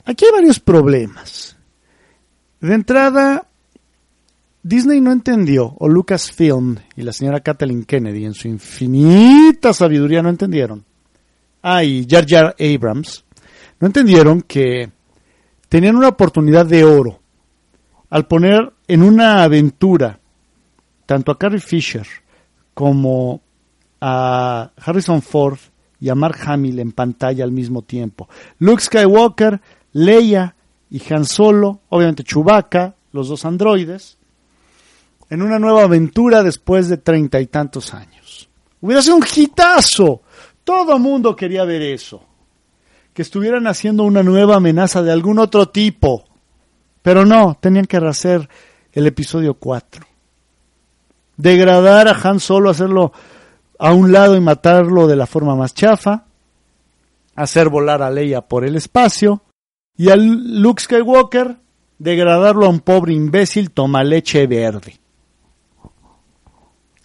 Aquí 0.06 0.26
hay 0.26 0.32
varios 0.32 0.60
problemas. 0.60 1.57
De 2.60 2.74
entrada, 2.74 3.48
Disney 4.64 5.00
no 5.00 5.12
entendió, 5.12 5.76
o 5.78 5.88
Lucasfilm 5.88 6.78
y 6.96 7.04
la 7.04 7.14
señora 7.14 7.40
Kathleen 7.40 7.86
Kennedy 7.86 8.26
en 8.26 8.34
su 8.34 8.48
infinita 8.48 9.74
sabiduría 9.74 10.24
no 10.24 10.30
entendieron. 10.30 10.84
Ah, 11.62 11.82
Jar 12.08 12.26
Jar 12.28 12.56
Abrams 12.60 13.24
no 13.80 13.88
entendieron 13.88 14.42
que 14.42 14.90
tenían 15.70 15.96
una 15.96 16.10
oportunidad 16.10 16.66
de 16.66 16.84
oro 16.84 17.20
al 18.10 18.26
poner 18.26 18.74
en 18.88 19.04
una 19.04 19.44
aventura 19.44 20.20
tanto 21.06 21.32
a 21.32 21.38
Carrie 21.38 21.60
Fisher 21.60 22.08
como 22.74 23.42
a 24.02 24.72
Harrison 24.78 25.22
Ford 25.22 25.60
y 26.00 26.10
a 26.10 26.16
Mark 26.16 26.38
Hamill 26.46 26.80
en 26.80 26.92
pantalla 26.92 27.44
al 27.44 27.52
mismo 27.52 27.82
tiempo. 27.82 28.28
Luke 28.60 28.82
Skywalker, 28.82 29.62
Leia 29.94 30.56
y 30.90 31.02
Han 31.14 31.26
Solo, 31.26 31.82
obviamente 31.90 32.24
Chewbacca, 32.24 32.96
los 33.12 33.30
dos 33.30 33.46
androides, 33.46 34.18
en 35.30 35.42
una 35.42 35.60
nueva 35.60 35.84
aventura 35.84 36.44
después 36.44 36.88
de 36.88 36.98
treinta 36.98 37.40
y 37.42 37.48
tantos 37.48 37.94
años. 37.94 38.50
Hubiera 38.82 39.02
sido 39.02 39.18
un 39.18 39.26
hitazo. 39.36 40.22
Todo 40.64 40.96
el 40.96 41.02
mundo 41.02 41.36
quería 41.36 41.66
ver 41.66 41.82
eso. 41.82 42.22
Que 43.14 43.24
estuvieran 43.24 43.68
haciendo 43.68 44.04
una 44.04 44.24
nueva 44.24 44.58
amenaza 44.58 45.02
de 45.02 45.12
algún 45.12 45.40
otro 45.40 45.70
tipo. 45.70 46.26
Pero 47.02 47.26
no, 47.26 47.58
tenían 47.60 47.86
que 47.86 47.98
hacer 47.98 48.48
el 48.92 49.08
episodio 49.08 49.56
4. 49.56 50.06
Degradar 51.36 52.08
a 52.08 52.20
Han 52.24 52.40
Solo, 52.40 52.70
hacerlo 52.70 53.12
a 53.80 53.94
un 53.94 54.12
lado 54.12 54.36
y 54.36 54.42
matarlo 54.42 55.08
de 55.08 55.16
la 55.16 55.26
forma 55.26 55.56
más 55.56 55.74
chafa. 55.74 56.26
Hacer 57.36 57.70
volar 57.70 58.02
a 58.02 58.10
Leia 58.10 58.42
por 58.42 58.66
el 58.66 58.76
espacio. 58.76 59.42
Y 59.98 60.10
al 60.10 60.62
Luke 60.62 60.82
Skywalker, 60.82 61.58
degradarlo 61.98 62.66
a 62.66 62.70
un 62.70 62.80
pobre 62.80 63.14
imbécil 63.14 63.72
toma 63.72 64.04
leche 64.04 64.46
verde. 64.46 65.00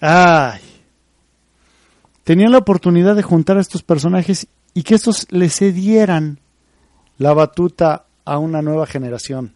Ay. 0.01 0.61
Tenían 2.25 2.53
la 2.53 2.59
oportunidad 2.59 3.17
de 3.17 3.23
juntar 3.23 3.57
a 3.57 3.61
estos 3.61 3.83
personajes 3.83 4.47
y 4.75 4.83
que 4.83 4.95
estos 4.95 5.27
le 5.31 5.49
cedieran 5.49 6.41
la 7.19 7.33
batuta 7.33 8.07
a 8.25 8.39
una 8.39 8.63
nueva 8.63 8.87
generación, 8.87 9.55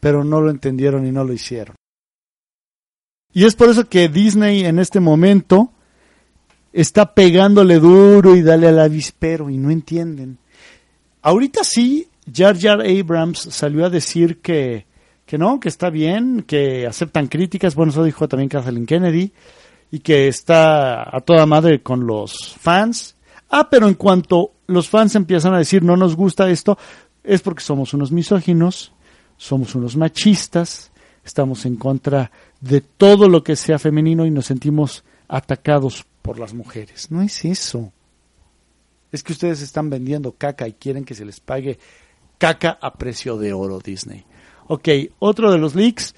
pero 0.00 0.24
no 0.24 0.40
lo 0.40 0.50
entendieron 0.50 1.06
y 1.06 1.12
no 1.12 1.24
lo 1.24 1.32
hicieron. 1.32 1.76
Y 3.32 3.44
es 3.44 3.54
por 3.54 3.68
eso 3.68 3.88
que 3.88 4.08
Disney 4.08 4.64
en 4.64 4.78
este 4.78 5.00
momento 5.00 5.72
está 6.72 7.14
pegándole 7.14 7.78
duro 7.78 8.36
y 8.36 8.42
dale 8.42 8.68
al 8.68 8.78
avispero 8.78 9.50
y 9.50 9.58
no 9.58 9.70
entienden. 9.70 10.38
Ahorita 11.22 11.64
sí, 11.64 12.08
Jar 12.32 12.58
Jar 12.58 12.80
Abrams 12.80 13.38
salió 13.38 13.84
a 13.86 13.90
decir 13.90 14.40
que, 14.40 14.86
que 15.26 15.38
no, 15.38 15.60
que 15.60 15.68
está 15.68 15.90
bien, 15.90 16.42
que 16.42 16.86
aceptan 16.86 17.26
críticas. 17.26 17.74
Bueno, 17.74 17.92
eso 17.92 18.04
dijo 18.04 18.28
también 18.28 18.48
Kathleen 18.48 18.86
Kennedy 18.86 19.32
y 19.90 20.00
que 20.00 20.28
está 20.28 21.14
a 21.16 21.20
toda 21.20 21.46
madre 21.46 21.82
con 21.82 22.06
los 22.06 22.56
fans. 22.58 23.16
Ah, 23.50 23.68
pero 23.70 23.88
en 23.88 23.94
cuanto 23.94 24.52
los 24.66 24.88
fans 24.88 25.14
empiezan 25.14 25.54
a 25.54 25.58
decir 25.58 25.82
no 25.82 25.96
nos 25.96 26.16
gusta 26.16 26.50
esto, 26.50 26.78
es 27.24 27.40
porque 27.42 27.62
somos 27.62 27.94
unos 27.94 28.12
misóginos, 28.12 28.92
somos 29.36 29.74
unos 29.74 29.96
machistas, 29.96 30.90
estamos 31.24 31.64
en 31.66 31.76
contra 31.76 32.30
de 32.60 32.80
todo 32.80 33.28
lo 33.28 33.42
que 33.42 33.56
sea 33.56 33.78
femenino 33.78 34.26
y 34.26 34.30
nos 34.30 34.46
sentimos 34.46 35.04
atacados 35.28 36.04
por 36.22 36.38
las 36.38 36.54
mujeres. 36.54 37.10
No 37.10 37.22
es 37.22 37.44
eso. 37.44 37.92
Es 39.10 39.22
que 39.22 39.32
ustedes 39.32 39.62
están 39.62 39.88
vendiendo 39.88 40.32
caca 40.32 40.68
y 40.68 40.74
quieren 40.74 41.04
que 41.04 41.14
se 41.14 41.24
les 41.24 41.40
pague 41.40 41.78
caca 42.38 42.78
a 42.80 42.94
precio 42.94 43.36
de 43.36 43.52
oro 43.52 43.80
Disney. 43.80 44.24
Ok, 44.68 44.88
otro 45.18 45.50
de 45.50 45.58
los 45.58 45.74
leaks, 45.74 46.14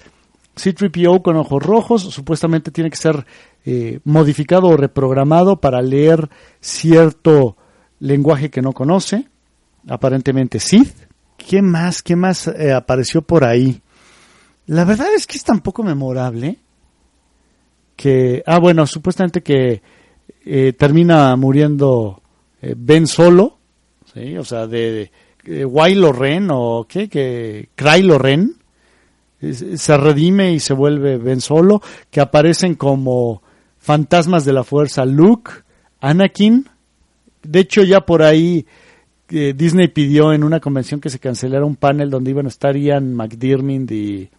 C3PO 0.55 1.21
con 1.21 1.35
ojos 1.37 1.63
rojos, 1.63 2.01
supuestamente 2.03 2.71
tiene 2.71 2.89
que 2.89 2.97
ser 2.97 3.25
eh, 3.65 3.99
modificado 4.03 4.67
o 4.67 4.77
reprogramado 4.77 5.59
para 5.59 5.81
leer 5.81 6.29
cierto 6.59 7.57
lenguaje 7.99 8.49
que 8.49 8.61
no 8.61 8.73
conoce, 8.73 9.27
aparentemente 9.87 10.59
Sith. 10.59 10.93
¿Qué 11.37 11.61
más? 11.61 12.03
¿Qué 12.03 12.15
más 12.15 12.47
eh, 12.47 12.71
apareció 12.73 13.21
por 13.21 13.43
ahí? 13.43 13.81
La 14.67 14.85
verdad 14.85 15.07
es 15.15 15.25
que 15.25 15.37
es 15.37 15.43
tan 15.43 15.61
poco 15.61 15.83
memorable 15.83 16.59
que, 17.95 18.43
ah, 18.45 18.59
bueno, 18.59 18.85
supuestamente 18.85 19.41
que 19.41 19.81
eh, 20.45 20.73
termina 20.73 21.35
muriendo 21.35 22.21
Ben 22.61 23.07
Solo, 23.07 23.57
o 24.37 24.43
sea, 24.43 24.67
de 24.67 25.11
Wylo 25.45 26.11
Ren 26.11 26.49
o 26.51 26.85
qué, 26.87 27.09
que 27.09 27.69
Ren, 27.75 28.55
se 29.41 29.97
redime 29.97 30.53
y 30.53 30.59
se 30.59 30.73
vuelve 30.73 31.17
Ben 31.17 31.41
Solo, 31.41 31.81
que 32.09 32.21
aparecen 32.21 32.75
como 32.75 33.41
fantasmas 33.79 34.45
de 34.45 34.53
la 34.53 34.63
fuerza 34.63 35.05
Luke, 35.05 35.51
Anakin 35.99 36.67
De 37.43 37.59
hecho, 37.59 37.83
ya 37.83 38.01
por 38.01 38.21
ahí 38.21 38.65
eh, 39.29 39.53
Disney 39.55 39.87
pidió 39.87 40.33
en 40.33 40.43
una 40.43 40.59
convención 40.59 40.99
que 40.99 41.09
se 41.09 41.19
cancelara 41.19 41.65
un 41.65 41.75
panel 41.75 42.09
donde 42.09 42.31
iban 42.31 42.45
a 42.45 42.49
estar 42.49 42.77
Ian 42.77 43.13
McDiarmid 43.15 43.89
y 43.89 44.29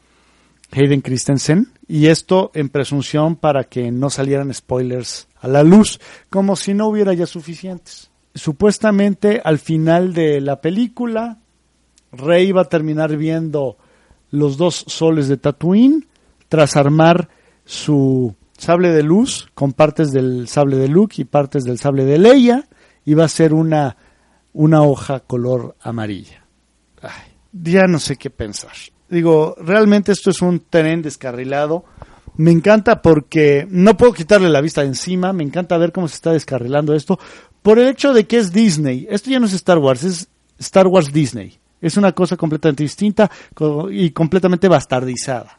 Hayden 0.71 1.01
Christensen. 1.01 1.69
Y 1.89 2.07
esto 2.07 2.51
en 2.55 2.69
presunción 2.69 3.37
para 3.37 3.65
que 3.65 3.91
no 3.91 4.09
salieran 4.11 4.53
spoilers 4.55 5.29
a 5.41 5.49
la 5.49 5.63
luz, 5.65 6.01
como 6.31 6.57
si 6.57 6.75
no 6.75 6.87
hubiera 6.87 7.13
ya 7.13 7.27
suficientes. 7.27 8.12
Supuestamente 8.35 9.41
al 9.45 9.59
final 9.59 10.15
de 10.15 10.41
la 10.41 10.61
película, 10.61 11.39
Rey 12.13 12.53
va 12.53 12.63
a 12.63 12.69
terminar 12.69 13.17
viendo 13.17 13.77
los 14.31 14.57
dos 14.57 14.85
soles 14.87 15.29
de 15.29 15.37
Tatooine 15.37 16.07
tras 16.49 16.77
armar 16.77 17.29
su 17.65 18.35
sable 18.57 18.91
de 18.91 19.03
luz 19.03 19.49
con 19.55 19.73
partes 19.73 20.13
del 20.13 20.49
sable 20.49 20.77
de 20.77 20.89
Luke 20.89 21.21
y 21.21 21.25
partes 21.25 21.65
del 21.65 21.79
sable 21.79 22.05
de 22.05 22.19
Leia 22.19 22.69
y 23.05 23.15
va 23.15 23.25
a 23.25 23.29
ser 23.29 23.53
una, 23.55 23.97
una 24.53 24.83
hoja 24.83 25.21
color 25.21 25.77
amarilla. 25.81 26.47
ya 27.53 27.87
no 27.87 27.99
sé 27.99 28.17
qué 28.17 28.31
pensar. 28.31 28.73
Digo, 29.09 29.55
realmente 29.59 30.13
esto 30.13 30.31
es 30.31 30.41
un 30.41 30.65
tren 30.71 31.03
descarrilado. 31.03 31.85
Me 32.37 32.51
encanta 32.51 33.03
porque 33.03 33.67
no 33.69 33.97
puedo 33.97 34.15
quitarle 34.15 34.49
la 34.49 34.63
vista 34.63 34.81
de 34.81 34.87
encima, 34.87 35.35
me 35.35 35.43
encanta 35.43 35.77
ver 35.77 35.93
cómo 35.93 36.09
se 36.09 36.15
está 36.15 36.33
descarrilando 36.33 36.95
esto, 36.95 37.19
por 37.63 37.79
el 37.79 37.89
hecho 37.89 38.13
de 38.13 38.27
que 38.27 38.39
es 38.39 38.53
Disney. 38.53 39.07
Esto 39.09 39.31
ya 39.31 39.41
no 39.41 39.47
es 39.47 39.53
Star 39.53 39.79
Wars, 39.79 40.05
es 40.05 40.29
Star 40.59 40.87
Wars 40.87 41.13
Disney. 41.13 41.59
Es 41.81 41.97
una 41.97 42.13
cosa 42.13 42.37
completamente 42.37 42.85
distinta 42.85 43.31
y 43.91 44.11
completamente 44.11 44.69
bastardizada. 44.69 45.59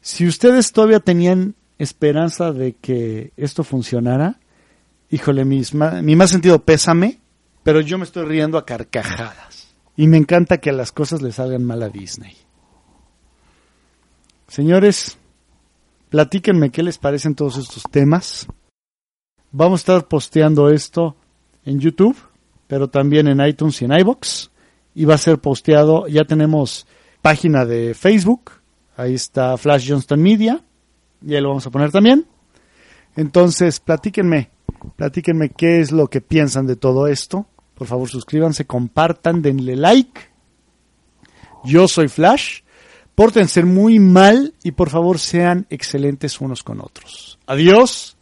Si 0.00 0.26
ustedes 0.26 0.72
todavía 0.72 1.00
tenían 1.00 1.54
esperanza 1.78 2.52
de 2.52 2.74
que 2.74 3.32
esto 3.36 3.64
funcionara, 3.64 4.40
híjole, 5.10 5.44
mi, 5.44 5.62
más 6.16 6.30
sentido 6.30 6.64
pésame, 6.64 7.20
pero 7.62 7.80
yo 7.80 7.98
me 7.98 8.04
estoy 8.04 8.24
riendo 8.24 8.58
a 8.58 8.66
carcajadas. 8.66 9.68
Y 9.96 10.06
me 10.06 10.16
encanta 10.16 10.58
que 10.58 10.72
las 10.72 10.92
cosas 10.92 11.20
le 11.20 11.32
salgan 11.32 11.64
mal 11.64 11.82
a 11.82 11.90
Disney. 11.90 12.34
Señores, 14.48 15.18
platíquenme 16.08 16.70
qué 16.70 16.82
les 16.82 16.98
parecen 16.98 17.34
todos 17.34 17.58
estos 17.58 17.82
temas. 17.90 18.48
Vamos 19.52 19.80
a 19.80 19.82
estar 19.82 20.08
posteando 20.08 20.70
esto 20.70 21.16
en 21.64 21.80
YouTube 21.80 22.16
pero 22.70 22.88
también 22.88 23.26
en 23.26 23.44
iTunes 23.44 23.82
y 23.82 23.84
en 23.84 23.98
iBox. 23.98 24.52
Y 24.94 25.04
va 25.04 25.16
a 25.16 25.18
ser 25.18 25.38
posteado, 25.38 26.06
ya 26.06 26.24
tenemos 26.24 26.86
página 27.20 27.64
de 27.64 27.94
Facebook, 27.94 28.52
ahí 28.96 29.14
está 29.14 29.56
Flash 29.56 29.90
Johnston 29.90 30.22
Media, 30.22 30.62
y 31.20 31.34
ahí 31.34 31.40
lo 31.40 31.48
vamos 31.48 31.66
a 31.66 31.70
poner 31.70 31.90
también. 31.90 32.26
Entonces, 33.16 33.80
platíquenme, 33.80 34.50
platíquenme 34.94 35.50
qué 35.50 35.80
es 35.80 35.90
lo 35.90 36.06
que 36.06 36.20
piensan 36.20 36.68
de 36.68 36.76
todo 36.76 37.08
esto. 37.08 37.46
Por 37.74 37.88
favor, 37.88 38.08
suscríbanse, 38.08 38.66
compartan, 38.66 39.42
denle 39.42 39.74
like. 39.74 40.20
Yo 41.64 41.88
soy 41.88 42.06
Flash. 42.06 42.60
Pórtense 43.16 43.64
muy 43.64 43.98
mal 43.98 44.54
y 44.62 44.70
por 44.72 44.90
favor 44.90 45.18
sean 45.18 45.66
excelentes 45.70 46.40
unos 46.40 46.62
con 46.62 46.80
otros. 46.80 47.38
Adiós. 47.46 48.16